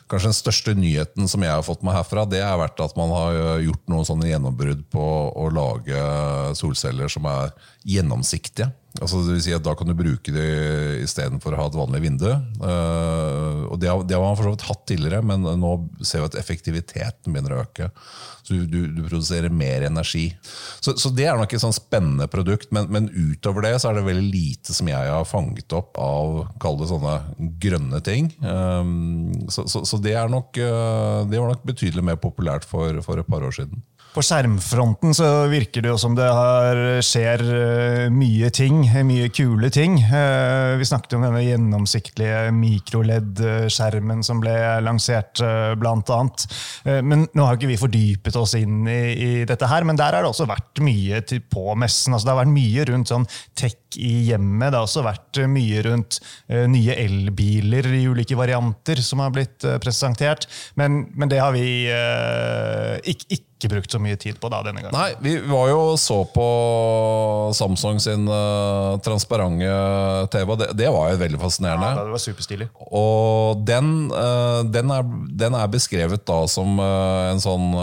kanskje 0.08 0.32
den 0.32 0.38
største 0.38 0.74
nyheten 0.78 1.28
som 1.30 1.44
jeg 1.44 1.52
har 1.52 1.66
fått 1.66 1.84
meg 1.86 1.98
herfra, 1.98 2.26
det 2.30 2.42
har 2.44 2.60
vært 2.62 2.80
at 2.84 2.96
man 3.00 3.12
har 3.14 3.40
eh, 3.42 3.66
gjort 3.68 3.84
noen 3.92 4.08
sånne 4.08 4.30
gjennombrudd 4.32 4.86
på 4.94 5.06
å 5.36 5.48
lage 5.54 6.02
solceller 6.60 7.12
som 7.12 7.28
er 7.30 7.52
gjennomsiktige. 7.88 8.72
Altså 9.02 9.22
det 9.26 9.36
vil 9.36 9.44
si 9.46 9.54
at 9.56 9.66
Da 9.66 9.76
kan 9.78 9.90
du 9.90 9.96
bruke 9.98 10.34
det 10.34 10.48
istedenfor 11.04 11.54
å 11.54 11.60
ha 11.62 11.68
et 11.70 11.78
vanlig 11.78 12.02
vindu. 12.06 12.30
Eh, 12.30 13.62
og 13.68 13.78
Det 13.82 13.92
har, 13.92 14.04
man 14.24 14.38
for 14.38 14.48
så 14.48 14.54
vidt 14.56 14.68
hatt 14.70 14.86
tidligere, 14.90 15.22
men 15.26 15.46
nå 15.46 15.74
ser 16.02 16.24
vi 16.24 16.32
at 16.32 16.40
effektiviteten 16.42 17.34
begynner 17.34 17.58
å 17.58 17.62
øke. 17.66 17.92
Så 18.48 18.56
du, 18.56 18.64
du, 18.72 18.80
du 18.96 19.02
produserer 19.04 19.52
mer 19.52 19.84
energi. 19.90 20.30
Så, 20.80 20.96
så 20.96 21.12
det 21.14 21.28
er 21.28 21.36
nok 21.40 21.52
et 21.54 21.64
sånn 21.64 21.76
spennende 21.76 22.30
produkt, 22.32 22.72
men, 22.76 22.88
men 22.94 23.10
utover 23.12 23.66
det 23.66 23.74
så 23.82 23.92
er 23.92 24.00
det 24.00 24.06
veldig 24.08 24.30
lite 24.32 24.76
som 24.76 24.88
jeg 24.88 25.12
har 25.12 25.28
fanget 25.28 25.76
opp 25.76 26.00
av 26.00 26.46
kall 26.64 26.80
det 26.80 26.88
sånne 26.88 27.18
grønne 27.60 28.00
ting. 28.06 28.32
Um, 28.40 29.36
så, 29.52 29.68
så, 29.68 29.84
så 29.88 30.00
det, 30.00 30.16
nok, 30.32 30.56
uh, 30.64 31.28
det 31.28 31.42
var 31.42 31.52
nok 31.52 31.68
betydelig 31.68 32.06
mer 32.08 32.22
populært 32.24 32.68
for, 32.68 33.02
for 33.04 33.20
et 33.20 33.28
par 33.28 33.44
år 33.44 33.60
siden. 33.60 33.84
På 34.16 34.24
skjermfronten 34.26 35.14
så 35.14 35.26
virker 35.52 35.84
det 35.84 35.92
jo 35.92 35.98
som 36.02 36.16
det 36.18 36.26
har, 36.26 36.80
skjer 37.06 37.42
eh, 37.44 38.06
mye 38.10 38.50
ting, 38.56 38.80
mye 39.06 39.28
kule 39.30 39.70
ting. 39.74 40.00
Eh, 40.02 40.74
vi 40.80 40.88
snakket 40.90 41.14
om 41.18 41.26
denne 41.28 41.44
gjennomsiktige 41.44 42.48
mikroledd-skjermen 42.56 44.24
som 44.26 44.42
ble 44.42 44.56
lansert, 44.82 45.38
eh, 45.46 45.76
blant 45.78 46.10
annet. 46.14 46.48
Men 47.06 47.28
nå 47.36 47.46
har 47.46 47.60
ikke 47.60 47.70
vi 47.70 47.78
fordypet 47.78 48.40
oss 48.40 48.56
inn 48.58 48.88
i, 48.90 49.02
i 49.14 49.32
dette 49.46 49.70
her, 49.70 49.86
men 49.86 50.00
der 50.00 50.16
har 50.16 50.26
det 50.26 50.32
også 50.32 50.48
vært 50.50 50.82
mye 50.82 51.22
til, 51.28 51.44
på 51.46 51.76
messen. 51.78 52.16
Altså, 52.16 52.30
det 52.30 52.34
har 52.34 52.42
vært 52.42 52.56
mye 52.56 52.88
rundt 52.90 53.12
sånn 53.12 53.28
tech 53.60 54.00
i 54.02 54.14
hjemmet. 54.32 54.72
Det 54.72 54.80
har 54.80 54.88
også 54.88 55.06
vært 55.06 55.42
mye 55.52 55.84
rundt 55.86 56.20
nye 56.48 56.96
elbiler 57.06 57.88
i 57.98 58.06
ulike 58.10 58.38
varianter 58.40 59.02
som 59.04 59.22
har 59.24 59.36
blitt 59.36 59.66
presentert. 59.84 60.48
Men, 60.80 61.04
men 61.14 61.32
det 61.32 61.42
har 61.44 61.54
vi 61.56 61.68
ikke, 61.88 63.30
ikke 63.30 63.47
ikke 63.58 63.72
brukt 63.72 63.94
så 63.94 63.98
mye 64.02 64.18
tid 64.22 64.38
på 64.38 64.50
da, 64.54 64.60
denne 64.66 64.84
gangen. 64.84 64.94
Nei, 64.94 65.16
vi 65.24 65.34
var 65.50 65.72
jo 65.72 65.80
så 65.98 66.20
på 66.30 66.46
Samsung 67.58 67.98
sin 68.02 68.28
uh, 68.30 69.00
transparente 69.02 69.72
TV, 70.34 70.52
og 70.54 70.60
det, 70.62 70.68
det, 70.78 70.92
var 70.94 71.10
jo 71.10 71.22
veldig 71.24 71.40
fascinerende. 71.42 71.90
Ja, 71.90 72.06
det 72.06 72.14
var 72.14 72.22
superstilig. 72.22 72.70
Og 72.86 73.66
den, 73.66 73.92
uh, 74.14 74.62
den, 74.62 74.94
er, 74.94 75.10
den, 75.42 75.58
er, 75.58 75.74
beskrevet 75.74 76.26
da 76.30 76.40
som 76.52 76.78
uh, 76.78 77.32
en 77.32 77.42
sånn, 77.42 77.74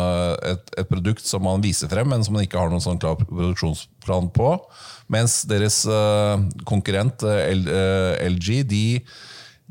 et, 0.46 0.74
et, 0.78 0.88
produkt 0.90 1.26
som 1.26 1.42
man 1.46 1.64
viser 1.64 1.90
frem, 1.90 2.06
men 2.12 2.22
som 2.22 2.38
man 2.38 2.46
ikke 2.46 2.60
har 2.60 2.70
noen 2.70 2.84
sånn 2.84 3.02
klar 3.02 3.18
produksjonsplan 3.24 4.30
på. 4.36 4.54
Mens 5.10 5.42
deres 5.44 5.82
konkurrent 6.64 7.20
LG 7.26 8.62
de 8.70 8.86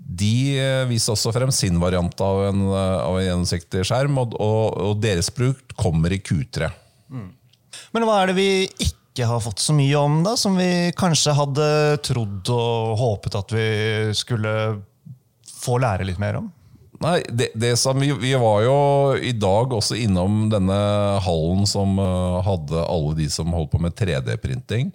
de 0.03 0.59
eh, 0.59 0.83
viser 0.89 1.15
også 1.15 1.31
frem 1.33 1.51
sin 1.55 1.79
variant 1.81 2.21
av 2.21 2.47
en, 2.49 2.65
eh, 2.67 2.97
av 3.03 3.19
en 3.19 3.25
gjennomsiktig 3.25 3.85
skjerm, 3.87 4.17
og, 4.19 4.35
og, 4.35 4.65
og, 4.89 4.97
deres 5.03 5.31
produkt 5.33 5.75
kommer 5.79 6.13
i 6.13 6.19
Q3. 6.19 6.69
Mm. 7.13 7.29
Men 7.95 8.07
hva 8.07 8.19
er 8.21 8.31
det 8.31 8.37
vi 8.37 8.49
ikke 8.67 9.29
har 9.29 9.43
fått 9.43 9.61
så 9.63 9.75
mye 9.77 9.99
om, 9.99 10.19
da, 10.25 10.35
som 10.39 10.57
vi 10.59 10.91
kanskje 10.97 11.35
hadde 11.37 11.69
trodd 12.05 12.51
og 12.53 12.97
håpet 12.99 13.39
at 13.39 13.55
vi 13.55 13.69
skulle 14.17 14.57
få 15.63 15.79
lære 15.81 16.09
litt 16.09 16.21
mer 16.21 16.41
om? 16.41 16.51
Nei, 17.03 17.17
det, 17.27 17.49
det 17.59 17.73
som 17.79 17.99
vi, 17.99 18.11
vi, 18.15 18.31
var 18.39 18.61
jo 18.63 18.75
i 19.19 19.33
dag 19.35 19.73
også 19.75 19.97
innom 19.99 20.47
denne 20.51 20.77
hallen 21.25 21.65
som 21.67 21.97
uh, 21.99 22.39
hadde 22.45 22.83
alle 22.85 23.15
de 23.17 23.27
som 23.31 23.51
holdt 23.51 23.73
på 23.73 23.81
med 23.83 23.95
3D-printing. 23.97 24.93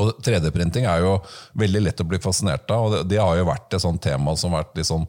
Og 0.00 0.16
3D-printing 0.24 0.88
er 0.90 1.04
jo 1.04 1.14
veldig 1.60 1.84
lett 1.86 2.02
å 2.02 2.08
bli 2.08 2.20
fascinert 2.22 2.70
av, 2.74 2.88
og 2.88 2.94
det, 2.94 3.02
det 3.14 3.22
har 3.22 3.38
jo 3.38 3.48
vært 3.48 3.76
et 3.76 3.84
sånt 3.84 4.02
tema 4.02 4.34
som 4.38 4.54
har 4.54 4.64
vært 4.64 4.80
litt 4.80 4.90
sånn 4.90 5.06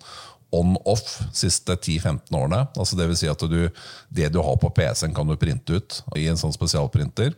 on-off 0.56 1.18
siste 1.36 1.76
10-15 1.76 2.36
årene. 2.38 2.66
Altså 2.76 2.98
vil 3.00 3.18
si 3.20 3.30
at 3.32 3.42
du, 3.50 3.66
det 4.10 4.30
du 4.34 4.42
har 4.44 4.60
på 4.62 4.72
PC-en, 4.76 5.16
kan 5.16 5.28
du 5.28 5.36
printe 5.40 5.80
ut 5.80 6.00
i 6.20 6.28
en 6.32 6.40
sånn 6.40 6.56
spesialprinter. 6.56 7.36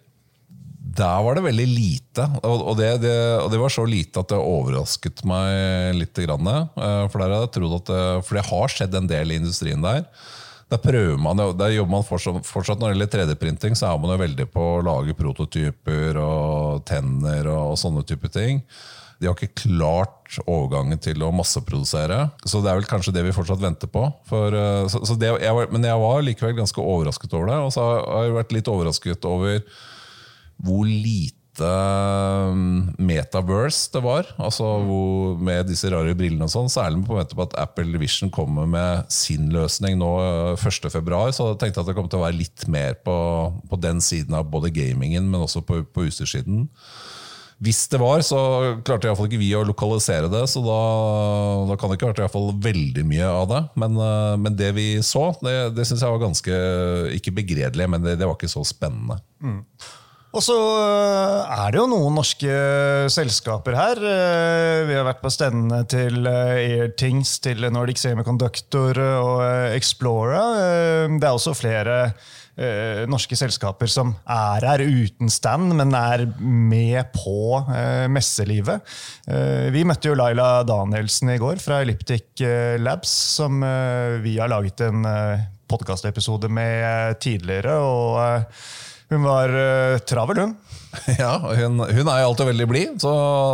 Der 0.98 1.22
var 1.22 1.38
det 1.38 1.44
veldig 1.46 1.68
lite, 1.68 2.25
og 2.48 2.72
det, 2.80 2.89
det, 3.04 3.13
og 3.44 3.51
det, 3.51 3.60
var 3.62 3.74
så 3.74 3.84
lite 3.86 4.22
at 4.24 4.32
det 4.32 4.39
overrasket 4.39 5.22
meg 5.27 5.98
litt. 6.00 6.18
Eh, 6.18 7.04
for, 7.12 7.20
der 7.22 7.36
jeg 7.36 7.50
at 7.51 7.60
det, 7.92 8.01
for 8.25 8.39
det 8.39 8.46
har 8.48 8.74
skjedd 8.74 8.96
en 8.98 9.10
del 9.10 9.34
i 9.34 9.39
industrien 9.42 9.84
der. 9.84 10.08
Der 10.68 10.82
prøver 10.84 11.20
man, 11.22 11.39
der 11.56 11.75
jobber 11.75 11.94
man 11.94 12.04
fortsatt, 12.04 12.42
fortsatt 12.44 12.82
Når 12.82 12.89
det 12.89 12.96
gjelder 12.98 13.12
3D-printing, 13.13 13.75
så 13.77 13.88
er 13.88 14.01
man 14.04 14.12
jo 14.12 14.18
veldig 14.20 14.48
på 14.51 14.63
å 14.74 14.82
lage 14.84 15.16
prototyper 15.16 16.20
og 16.20 16.57
tenner 16.86 17.50
og, 17.50 17.74
og 17.74 17.81
sånne 17.81 18.05
type 18.07 18.29
ting. 18.34 18.62
De 19.17 19.25
har 19.25 19.34
ikke 19.34 19.63
klart 19.63 20.38
overgangen 20.46 20.99
til 21.02 21.23
å 21.25 21.32
masseprodusere. 21.34 22.19
Så 22.45 22.62
det 22.62 22.69
er 22.69 22.78
vel 22.78 22.89
kanskje 22.89 23.15
det 23.15 23.23
vi 23.25 23.34
fortsatt 23.34 23.63
venter 23.63 23.89
på. 23.89 24.04
For, 24.30 24.54
eh, 24.54 24.84
så, 24.93 25.02
så 25.10 25.17
det, 25.17 25.32
jeg 25.41 25.58
var, 25.58 25.71
men 25.73 25.88
jeg 25.88 26.04
var 26.04 26.25
likevel 26.25 26.58
ganske 26.60 26.84
overrasket 26.84 27.34
over 27.34 27.49
det. 27.49 27.58
Og 27.65 27.73
så 27.73 27.88
har 27.88 28.28
jeg 28.28 28.38
vært 28.38 28.54
litt 28.60 28.71
overrasket 28.71 29.30
over 29.30 29.63
hvor 30.65 30.86
lite 30.89 31.37
um, 31.63 32.93
metaverse 33.00 33.91
det 33.93 34.02
var. 34.06 34.30
Altså 34.38 34.67
hvor, 34.86 35.36
Med 35.41 35.67
disse 35.70 35.89
rare 35.93 36.15
brillene 36.17 36.48
og 36.48 36.54
sånn. 36.54 36.72
Særlig 36.72 37.04
på, 37.08 37.17
på 37.17 37.46
at 37.46 37.58
Apple 37.62 38.02
Vision 38.02 38.32
kommer 38.34 38.70
med 38.70 39.12
sin 39.13 39.52
løsning 39.54 40.00
nå 40.02 40.12
1.2. 40.56 41.04
Uh, 41.04 41.30
så 41.36 41.52
jeg 41.52 41.62
tenkte 41.63 41.84
at 41.84 41.91
det 41.91 41.98
kom 41.98 42.10
til 42.12 42.22
å 42.22 42.26
være 42.28 42.39
litt 42.39 42.67
mer 42.72 42.98
på, 43.04 43.17
på 43.70 43.82
den 43.84 44.04
siden 44.04 44.38
av 44.38 44.50
både 44.52 44.74
gamingen, 44.74 45.30
men 45.32 45.46
også 45.46 45.63
på, 45.65 45.84
på 45.91 46.08
utstyrssiden. 46.10 46.67
Hvis 47.58 47.88
det 47.89 47.98
var, 47.98 48.22
så 48.22 48.39
klarte 48.86 49.08
iallfall 49.10 49.32
ikke 49.32 49.41
vi 49.41 49.50
å 49.58 49.63
lokalisere 49.65 50.30
det, 50.30 50.43
så 50.52 50.62
da, 50.62 50.82
da 51.72 51.78
kan 51.80 51.89
det 51.89 51.98
ikke 51.98 52.12
ha 52.12 52.28
vært 52.28 52.65
veldig 52.67 53.06
mye 53.10 53.30
av 53.34 53.48
det. 53.50 53.62
Men, 53.82 53.98
uh, 53.98 54.36
men 54.38 54.58
det 54.60 54.76
vi 54.78 54.89
så, 55.06 55.32
det, 55.41 55.56
det 55.74 55.88
syns 55.89 56.06
jeg 56.06 56.13
var 56.13 56.22
ganske 56.22 56.60
Ikke 57.17 57.34
begredelig, 57.34 57.89
men 57.89 58.06
det, 58.06 58.20
det 58.22 58.30
var 58.30 58.38
ikke 58.38 58.52
så 58.52 58.62
spennende. 58.67 59.17
Mm. 59.41 59.63
Og 60.38 60.43
så 60.45 60.54
eh, 60.54 61.54
er 61.63 61.73
det 61.73 61.80
jo 61.80 61.88
noen 61.89 62.13
norske 62.19 62.58
selskaper 63.10 63.73
her. 63.73 64.02
Eh, 64.06 64.82
vi 64.86 64.93
har 64.93 65.08
vært 65.08 65.23
på 65.23 65.32
stendene 65.34 65.82
til 65.89 66.28
Airtings, 66.30 66.78
Airthings, 66.78 67.32
til 67.41 67.65
Nordic 67.73 67.97
Semiconductor 68.02 69.00
og 69.02 69.41
Explora. 69.73 70.43
Det 71.10 71.26
er 71.26 71.32
også 71.34 71.58
flere 71.58 71.97
norske 73.10 73.38
selskaper 73.38 73.89
som 73.91 74.15
er 74.34 74.65
her 74.65 74.82
uten 74.82 75.30
stand, 75.30 75.76
men 75.78 75.93
er 75.93 76.23
med 76.41 77.12
på 77.13 77.60
messelivet. 78.10 78.82
vi 79.76 79.84
møtte 79.86 80.10
jo 80.10 80.15
Laila 80.17 80.63
Danielsen 80.65 81.36
i 81.36 81.38
går 81.38 81.62
fra 81.62 81.84
Elliptic 81.86 82.41
Labs, 82.82 83.13
som 83.38 83.62
vi 84.26 84.39
har 84.41 84.50
laget 84.50 84.82
en 84.88 85.06
podkastepisode 85.69 86.50
med 86.50 87.21
tidligere. 87.21 87.78
og 87.78 88.41
hun 89.12 89.24
var 89.24 89.54
uh, 89.56 90.00
travel, 90.08 90.41
hun. 90.43 90.58
Ja, 91.21 91.38
hun, 91.39 91.80
hun 91.80 92.10
er 92.10 92.21
jo 92.21 92.32
alltid 92.32 92.52
veldig 92.52 92.67
blid, 92.69 92.97
så, 93.02 93.13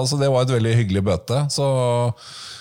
så, 0.09 0.19
det 0.21 0.31
var 0.31 0.45
et 0.45 0.55
veldig 0.55 0.73
hyggelig 0.79 1.03
bøte. 1.05 1.43
Så, 1.53 1.67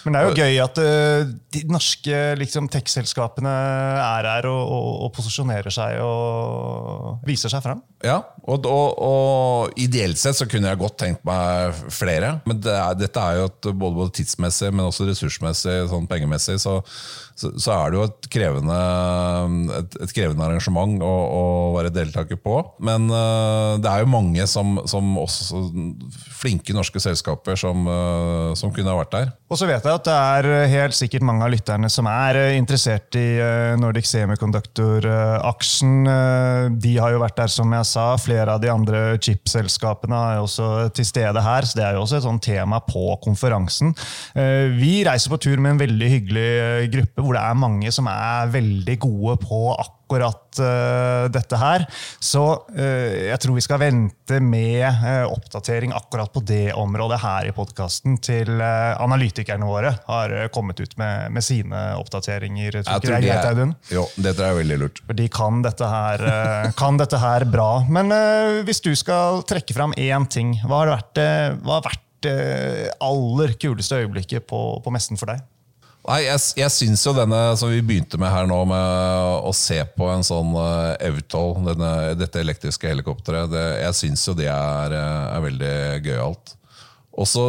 Men 0.04 0.16
det 0.16 0.20
er 0.20 0.28
jo 0.28 0.44
gøy 0.44 0.61
at 0.64 0.80
uh, 0.82 1.32
de 1.54 1.62
norske 1.70 2.20
liksom, 2.40 2.68
tech-selskapene 2.72 3.52
er 4.02 4.28
her 4.30 4.48
og, 4.50 4.62
og, 4.62 4.90
og, 5.06 5.12
posisjonerer 5.16 5.74
seg 5.74 6.00
og 6.04 7.22
viser 7.28 7.52
seg 7.52 7.64
fram. 7.64 7.82
Ja, 8.02 8.18
og, 8.50 8.66
og, 8.66 9.74
ideelt 9.78 10.18
sett 10.18 10.35
så 10.35 10.48
kunne 10.50 10.72
jeg 10.72 10.80
godt 10.80 10.98
tenkt 11.04 11.22
meg 11.26 11.76
flere. 11.94 12.35
Men 12.48 12.58
det 12.62 12.74
er, 12.74 12.96
dette 12.98 13.22
er 13.22 13.38
jo 13.38 13.48
et, 13.50 13.68
både, 13.70 13.94
både, 14.00 14.14
tidsmessig, 14.18 14.72
men 14.74 14.88
også 14.88 15.06
ressursmessig, 15.06 15.76
sånn 15.90 16.08
pengemessig, 16.11 16.58
så, 16.62 16.80
så, 17.38 17.52
så, 17.54 17.76
er 17.76 17.92
det 17.92 18.00
jo 18.00 18.06
et 18.08 18.28
krevende, 18.35 18.80
et, 19.78 19.98
et 20.02 20.14
krevende 20.16 20.48
arrangement 20.48 20.98
å, 21.06 21.12
å, 21.12 21.44
være 21.76 21.94
deltaker 21.94 22.40
på. 22.42 22.58
Men 22.82 23.06
uh, 23.12 23.78
det 23.82 23.92
er 23.92 24.02
jo 24.02 24.11
mange 24.16 24.48
som, 24.50 24.71
som 24.88 25.16
også 25.20 25.61
flinke 26.40 26.74
norske 26.76 27.00
selskaper 27.02 27.58
som, 27.58 27.87
uh, 27.87 28.52
som, 28.58 28.72
kunne 28.72 28.90
ha 28.92 28.96
vært 28.98 29.14
der. 29.14 29.30
Og 29.52 29.58
så 29.61 29.68
vet 29.68 29.85
jeg 29.85 29.98
at 29.98 30.06
det 30.08 30.16
er 30.16 30.70
helt 30.72 30.96
sikkert 30.96 31.26
mange 31.28 31.44
av 31.44 31.52
lytterne 31.52 31.90
som 31.92 32.08
er 32.08 32.38
eh, 32.40 32.56
interessert 32.56 33.14
i 33.18 33.26
Nordic 33.80 34.06
Semiconductor-aksjen. 34.08 35.94
de 36.80 36.92
har 36.96 37.12
jo 37.12 37.20
vært 37.20 37.37
der, 37.42 37.50
som 37.52 37.72
jeg 37.76 37.88
sa. 37.88 38.06
Flere 38.20 38.56
av 38.56 38.62
de 38.62 38.70
andre 38.72 39.02
chipselskapene 39.22 40.18
er 40.32 40.40
også 40.42 40.88
til 40.96 41.06
stede 41.08 41.42
her, 41.44 41.66
så 41.68 41.78
det 41.78 41.85
er 41.87 41.96
jo 41.96 42.04
også 42.06 42.18
et 42.18 42.26
sånt 42.26 42.44
tema 42.44 42.80
på 42.85 43.16
konferansen. 43.24 43.92
vi 44.78 45.04
reiser 45.06 45.32
på 45.32 45.40
tur 45.42 45.61
med 45.61 45.74
en 45.74 45.82
veldig 45.82 46.11
hyggelig 46.16 46.52
gruppe 46.92 47.24
hvor 47.24 47.37
det 47.37 47.44
er 47.44 47.61
mange 47.66 47.92
som 47.94 48.08
er 48.11 48.52
veldig 48.52 48.98
gode 49.02 49.37
på 49.44 49.64
akkurat 49.74 50.01
akkurat 50.12 50.61
uh, 50.61 51.31
dette 51.33 51.57
her. 51.57 51.87
Så 52.20 52.42
uh, 52.77 53.29
jeg 53.29 53.38
tror 53.40 53.57
vi 53.57 53.64
skal 53.64 53.81
vente 53.81 54.40
med 54.40 54.85
uh, 54.85 55.31
oppdatering 55.33 55.92
akkurat 55.96 56.33
på 56.33 56.42
det 56.44 56.72
området 56.77 57.20
her 57.22 57.48
i 57.48 57.55
podkasten 57.57 58.18
til 58.22 58.61
analytikerne 58.62 59.66
våre 59.66 59.94
har 60.07 60.35
kommet 60.53 60.81
ut 60.81 60.96
med, 61.01 61.33
med 61.33 61.44
sine 61.44 61.81
oppdateringer. 61.98 62.83
Tror 62.83 62.92
jeg 62.92 63.05
tror 63.05 63.14
det 63.16 63.33
er 63.33 63.55
greit, 63.55 63.92
Jo, 63.92 64.07
det 64.16 64.35
er 64.37 64.57
veldig 64.57 64.79
lurt. 64.81 65.03
For 65.07 65.18
de 65.18 65.29
kan 65.33 65.62
dette 65.64 65.88
her, 65.88 66.25
kan 66.79 67.01
dette 67.01 67.20
her 67.20 67.46
bra. 67.48 67.70
Men 67.88 68.12
hvis 68.66 68.83
du 68.85 68.92
skal 68.98 69.42
trekke 69.48 69.77
fram 69.77 69.94
én 69.98 70.27
ting, 70.31 70.55
hva 70.66 70.83
har 70.83 70.92
vært, 70.96 71.22
hva 71.62 71.79
har 71.79 71.88
vært 71.88 72.31
aller 73.03 73.57
kuleste 73.61 74.03
øyeblikket 74.03 74.46
på, 74.51 74.62
på 74.85 74.94
messen 74.94 75.20
for 75.20 75.33
deg? 75.33 75.42
Nei, 76.02 76.24
Jeg, 76.24 76.40
jeg 76.58 76.74
syns 76.74 77.04
jo 77.06 77.12
denne 77.14 77.40
som 77.58 77.70
vi 77.70 77.78
begynte 77.86 78.18
med 78.18 78.32
her 78.34 78.48
nå, 78.50 78.58
med 78.66 79.44
å 79.46 79.52
se 79.54 79.78
på 79.94 80.08
en 80.10 80.24
sånn 80.26 80.50
uh, 80.56 80.96
Evtol, 80.98 81.60
denne, 81.68 81.92
dette 82.18 82.42
elektriske 82.42 82.90
helikopteret, 82.90 83.52
det, 83.52 83.62
jeg 83.84 83.98
syns 84.00 84.26
jo 84.26 84.34
det 84.38 84.48
er, 84.50 84.96
eh, 84.98 85.28
er 85.36 85.44
veldig 85.46 85.76
gøyalt. 86.08 86.56
Og 87.12 87.28
så 87.30 87.46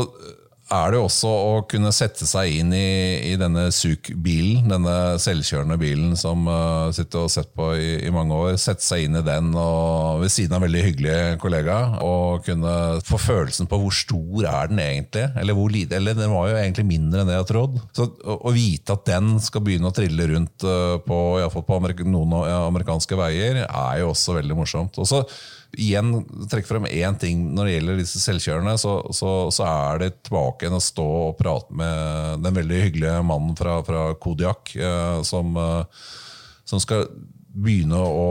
er 0.74 0.92
det 0.92 1.00
jo 1.00 1.06
også 1.08 1.30
å 1.30 1.52
kunne 1.70 1.92
sette 1.96 2.26
seg 2.28 2.58
inn 2.60 2.74
i, 2.76 2.88
i 3.30 3.34
denne 3.40 3.68
SUK-bilen, 3.74 4.72
denne 4.72 4.96
selvkjørende 5.22 5.78
bilen 5.82 6.18
som 6.20 6.48
uh, 6.50 6.90
sitter 6.96 7.26
og 7.26 7.32
sett 7.34 7.52
på 7.56 7.70
i, 7.78 7.90
i, 8.08 8.12
mange 8.14 8.36
år. 8.36 8.58
Sette 8.62 8.86
seg 8.86 9.06
inn 9.06 9.20
i 9.20 9.24
den 9.26 9.52
og, 9.54 10.24
ved 10.24 10.34
siden 10.34 10.56
av 10.56 10.62
en 10.62 10.68
veldig 10.68 10.84
hyggelig 10.88 11.18
kollega. 11.44 11.78
Og 12.06 12.44
kunne 12.48 12.76
få 13.08 13.22
følelsen 13.22 13.70
på 13.70 13.80
hvor 13.84 13.96
stor 13.96 14.50
er 14.50 14.72
den 14.72 14.84
egentlig? 14.84 15.28
Eller, 15.40 15.58
hvor 15.58 15.78
eller 15.84 16.20
den 16.20 16.36
var 16.36 16.52
jo 16.52 16.60
egentlig 16.60 16.88
mindre 16.90 17.24
enn 17.24 17.32
det 17.32 17.40
jeg 17.40 17.50
trodde. 17.54 17.84
Så 17.96 18.10
å 18.34 18.54
vite 18.56 18.98
at 18.98 19.08
den 19.10 19.36
skal 19.44 19.66
begynne 19.66 19.92
å 19.92 19.96
trille 19.96 20.30
rundt 20.34 20.68
uh, 20.68 21.00
på, 21.04 21.20
på 21.60 21.80
amerik 21.80 22.06
noen 22.08 22.40
amerikanske 22.54 23.18
veier, 23.18 23.66
er 23.66 24.00
jo 24.02 24.14
også 24.14 24.40
veldig 24.40 24.58
morsomt. 24.58 24.98
Og 25.02 25.10
så 25.10 25.24
igjen 25.78 26.12
trekke 26.52 26.68
frem 26.70 26.88
én 26.90 27.16
ting 27.20 27.48
når 27.56 27.68
det 27.68 27.76
gjelder 27.76 28.02
disse 28.02 28.22
selvkjørende, 28.24 28.76
så, 28.82 28.98
så, 29.16 29.32
så, 29.54 29.66
er 29.68 30.04
det 30.04 30.12
tilbake 30.28 30.66
igjen 30.66 30.78
å 30.78 30.84
stå 30.84 31.08
og 31.30 31.38
prate 31.40 31.74
med 31.78 32.44
den 32.46 32.60
veldig 32.60 32.84
hyggelige 32.88 33.24
mannen 33.26 33.56
fra, 33.58 33.80
fra 33.86 34.12
Kodiak, 34.22 34.76
eh, 34.78 35.24
som, 35.28 35.58
eh, 35.58 36.06
som, 36.70 36.82
skal 36.84 37.08
begynne 37.54 37.98
å 37.98 38.30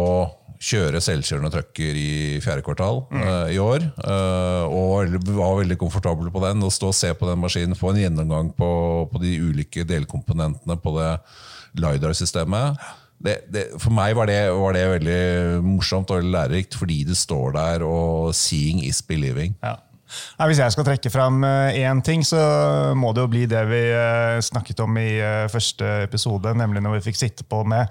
kjøre 0.62 1.02
selvkjørende 1.02 1.50
trucker 1.50 1.98
i 1.98 2.38
fjerde 2.42 2.62
kvartal 2.66 3.02
mm. 3.10 3.22
eh, 3.22 3.46
i 3.56 3.60
år. 3.62 3.88
Eh, 3.90 4.64
og 4.70 5.16
var 5.34 5.58
veldig 5.58 5.78
komfortabel 5.80 6.30
på 6.34 6.42
den. 6.46 6.62
Å 6.62 6.70
stå 6.70 6.92
og 6.92 6.98
se 6.98 7.10
på 7.18 7.26
den 7.26 7.42
maskinen, 7.42 7.78
få 7.78 7.90
en 7.90 8.02
gjennomgang 8.04 8.52
på, 8.54 8.70
på 9.10 9.22
de 9.22 9.34
ulike 9.42 9.86
delkomponentene 9.88 10.78
på 10.78 10.94
det 11.00 11.12
LiDAR-systemet 11.82 12.78
det, 13.22 13.36
det, 13.54 13.64
for 13.78 13.94
meg 13.94 14.16
var 14.18 14.26
det, 14.30 14.40
var 14.58 14.76
det, 14.76 14.84
veldig 14.96 15.62
morsomt 15.64 16.10
og 16.10 16.26
lærerikt, 16.26 16.74
fordi 16.78 17.02
det 17.08 17.16
står 17.16 17.54
der 17.56 17.86
og 17.86 18.34
'seeing 18.34 18.82
is 18.86 19.02
believing'. 19.02 19.54
Ja. 19.62 19.76
Nei, 20.38 20.48
hvis 20.50 20.60
jeg 20.62 20.74
skal 20.74 20.86
trekke 20.86 21.10
fram 21.12 21.42
én 21.44 21.98
eh, 21.98 22.02
ting, 22.04 22.24
så 22.26 22.40
må 22.98 23.12
det 23.14 23.24
jo 23.24 23.30
bli 23.32 23.44
det 23.50 23.62
vi 23.70 23.80
eh, 23.94 24.38
snakket 24.44 24.82
om 24.84 24.98
i 25.00 25.08
eh, 25.22 25.48
første 25.52 25.88
episode, 26.06 26.54
nemlig 26.58 26.82
når 26.84 26.98
vi 26.98 27.04
fikk 27.08 27.20
sitte 27.20 27.46
på 27.48 27.62
med 27.68 27.90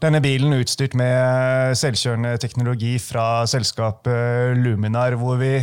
denne 0.00 0.22
bilen 0.24 0.54
utstyrt 0.56 0.94
med 0.96 1.74
selvkjørende 1.76 2.34
teknologi 2.40 2.94
fra 3.02 3.44
selskapet 3.50 4.56
Luminar, 4.56 5.12
hvor 5.20 5.36
vi 5.40 5.58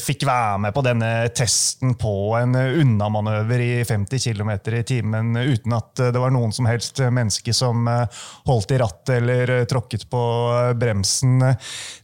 fikk 0.00 0.24
være 0.24 0.62
med 0.64 0.72
på 0.72 0.84
denne 0.86 1.10
testen 1.36 1.92
på 2.00 2.32
en 2.38 2.56
unnamanøver 2.56 3.60
i 3.60 3.72
50 3.84 4.24
km 4.24 4.54
i 4.72 4.84
timen 4.88 5.36
uten 5.36 5.76
at 5.76 6.00
det 6.00 6.22
var 6.22 6.32
noen 6.32 6.54
som 6.56 6.68
helst 6.70 7.02
menneske 7.04 7.52
som 7.52 7.84
holdt 8.48 8.72
i 8.72 8.80
rattet 8.80 9.18
eller 9.18 9.52
tråkket 9.68 10.08
på 10.08 10.24
bremsen. 10.80 11.44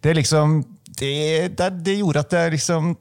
Det 0.05 0.19
liksom 0.21 0.61
det, 1.01 1.57
det, 1.57 1.71
det, 1.85 1.99
gjorde 2.01 2.25
at 2.25 2.37
jeg 2.37 2.57
liksom 2.57 2.93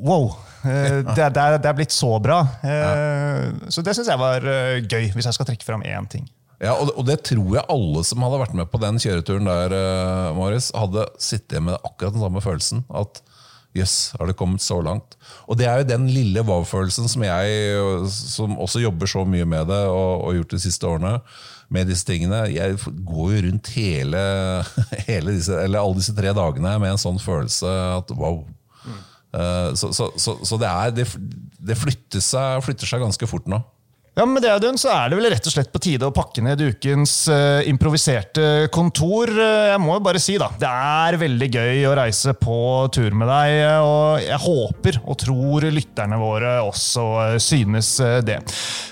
Wow! 0.00 0.32
Eh, 0.64 1.00
det, 1.16 1.16
det, 1.16 1.40
er, 1.40 1.56
det, 1.58 1.68
er, 1.68 1.76
blitt 1.76 1.94
så 1.94 2.12
bra. 2.22 2.42
Eh, 2.64 3.70
så 3.72 3.84
det 3.84 3.96
syns 3.96 4.10
jeg 4.10 4.20
var 4.20 4.44
eh, 4.44 4.82
gøy, 4.84 5.10
hvis 5.14 5.30
jeg 5.30 5.36
skal 5.36 5.48
trekke 5.48 5.66
fram 5.66 5.84
én 5.86 6.08
ting. 6.10 6.28
Ja, 6.60 6.74
og, 6.74 6.92
og, 6.92 7.06
det 7.08 7.22
tror 7.24 7.54
jeg 7.56 7.64
alle 7.72 8.04
som 8.04 8.20
hadde 8.24 8.42
vært 8.42 8.56
med 8.58 8.68
på 8.68 8.80
den 8.82 9.00
kjøreturen 9.00 9.48
der, 9.48 9.74
Marius, 10.36 10.68
hadde 10.76 11.06
sittet 11.16 11.64
med 11.64 11.78
akkurat 11.78 12.12
den 12.12 12.20
samme 12.20 12.42
følelsen. 12.44 12.82
At 12.92 13.22
jøss, 13.72 13.94
yes, 13.94 14.18
har 14.18 14.28
det 14.28 14.36
kommet 14.36 14.60
så 14.60 14.76
langt? 14.84 15.16
Og 15.48 15.56
det 15.56 15.70
er 15.70 15.80
jo 15.80 15.88
den 15.88 16.04
lille 16.12 16.44
wow-følelsen 16.44 17.08
som 17.08 17.24
jeg, 17.24 17.72
som 18.12 18.58
også 18.60 18.82
jobber 18.84 19.08
så 19.08 19.24
mye 19.24 19.48
med 19.48 19.72
det 19.72 19.80
og, 19.88 20.26
og 20.26 20.36
gjort 20.36 20.52
de 20.52 20.62
siste 20.66 20.90
årene, 20.90 21.16
med 21.72 21.88
disse 21.88 22.04
tingene. 22.04 22.42
Jeg 22.52 22.76
går 23.08 23.32
jo 23.38 23.42
rundt 23.46 23.72
hele, 23.78 24.22
hele 25.08 25.38
disse, 25.38 25.56
eller 25.64 25.80
alle 25.80 26.02
disse 26.02 26.12
tre 26.18 26.36
dagene 26.36 26.76
med 26.82 26.92
en 26.92 27.00
sånn 27.00 27.22
følelse 27.24 27.72
at 28.02 28.12
wow, 28.20 28.42
Eh, 28.86 28.98
så, 29.32 29.92
så, 29.94 30.08
så, 30.18 30.36
så 30.42 30.58
det, 30.58 30.70
er, 30.70 30.94
det, 30.96 31.06
det 31.70 31.76
flytter, 31.78 32.22
seg, 32.24 32.64
flytter, 32.66 32.88
seg, 32.88 33.04
ganske 33.04 33.28
fort 33.30 33.46
nå. 33.50 33.60
Ja, 34.14 34.26
Med 34.26 34.42
det 34.42 34.50
Audun, 34.50 34.78
så 34.78 34.90
er 34.90 35.06
det 35.06 35.20
vel 35.20 35.28
rett 35.30 35.44
og 35.46 35.52
slett 35.54 35.70
på 35.70 35.78
tide 35.78 36.08
å 36.08 36.10
pakke 36.10 36.42
ned 36.42 36.58
ukens 36.58 37.12
uh, 37.30 37.62
improviserte 37.70 38.66
kontor. 38.74 39.30
Uh, 39.30 39.70
jeg 39.70 39.78
må 39.84 39.94
jo 39.94 40.02
bare 40.02 40.18
si 40.18 40.34
da, 40.40 40.48
Det 40.58 40.66
er 40.66 41.18
veldig 41.20 41.48
gøy 41.54 41.84
å 41.86 41.94
reise 41.94 42.34
på 42.34 42.58
tur 42.90 43.14
med 43.14 43.30
deg, 43.30 43.54
og 43.86 44.24
jeg 44.24 44.42
håper 44.42 44.98
og 45.04 45.18
tror 45.22 45.68
lytterne 45.70 46.18
våre 46.18 46.56
også 46.66 47.04
uh, 47.20 47.36
synes 47.38 47.92
det. 48.26 48.40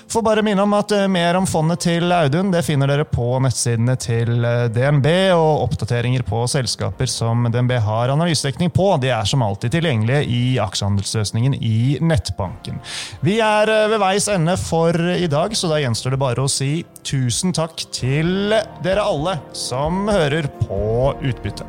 Får 0.09 0.23
bare 0.25 0.41
minne 0.41 0.63
om 0.63 0.71
at 0.73 0.95
mer 1.11 1.37
om 1.37 1.45
fondet 1.45 1.83
til 1.83 2.09
Audun 2.15 2.49
det 2.49 2.63
finner 2.65 2.89
dere 2.89 3.03
på 3.05 3.27
nettsidene 3.43 3.93
til 3.99 4.47
DNB, 4.73 5.05
og 5.35 5.67
oppdateringer 5.67 6.23
på 6.25 6.45
selskaper 6.49 7.11
som 7.11 7.45
DNB 7.51 7.75
har 7.85 8.15
analysedekning 8.15 8.71
på, 8.73 8.87
de 9.03 9.11
er 9.13 9.29
som 9.29 9.43
alltid 9.45 9.75
tilgjengelige 9.75 10.23
i 10.25 10.41
aksjehandelsløsningen 10.63 11.59
i 11.59 11.99
nettbanken. 12.01 12.79
Vi 13.21 13.37
er 13.43 13.69
ved 13.91 14.01
veis 14.01 14.31
ende 14.33 14.57
for 14.57 14.97
i 15.17 15.27
dag, 15.31 15.55
så 15.57 15.69
da 15.71 15.79
gjenstår 15.81 16.13
det 16.13 16.19
bare 16.21 16.43
å 16.45 16.49
si 16.51 16.83
tusen 17.07 17.53
takk 17.55 17.81
til 17.95 18.53
dere 18.83 19.05
alle 19.05 19.37
som 19.57 20.05
hører 20.11 20.45
på 20.61 21.13
Utbytte. 21.25 21.65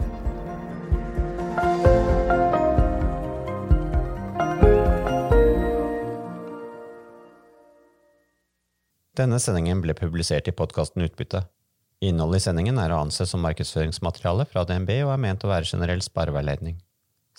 Denne 9.21 9.41
sendingen 9.43 9.81
ble 9.85 9.97
publisert 9.97 10.49
i 10.49 10.55
podkasten 10.57 11.05
Utbytte. 11.05 11.47
Innholdet 12.01 12.41
i 12.41 12.47
sendingen 12.49 12.79
er 12.81 12.93
å 12.95 13.03
anse 13.05 13.27
som 13.29 13.43
markedsføringsmateriale 13.45 14.47
fra 14.49 14.65
DNB 14.69 14.95
og 15.05 15.17
er 15.17 15.27
ment 15.29 15.45
å 15.45 15.51
være 15.51 15.69
generell 15.69 16.01
spareveiledning. 16.05 16.79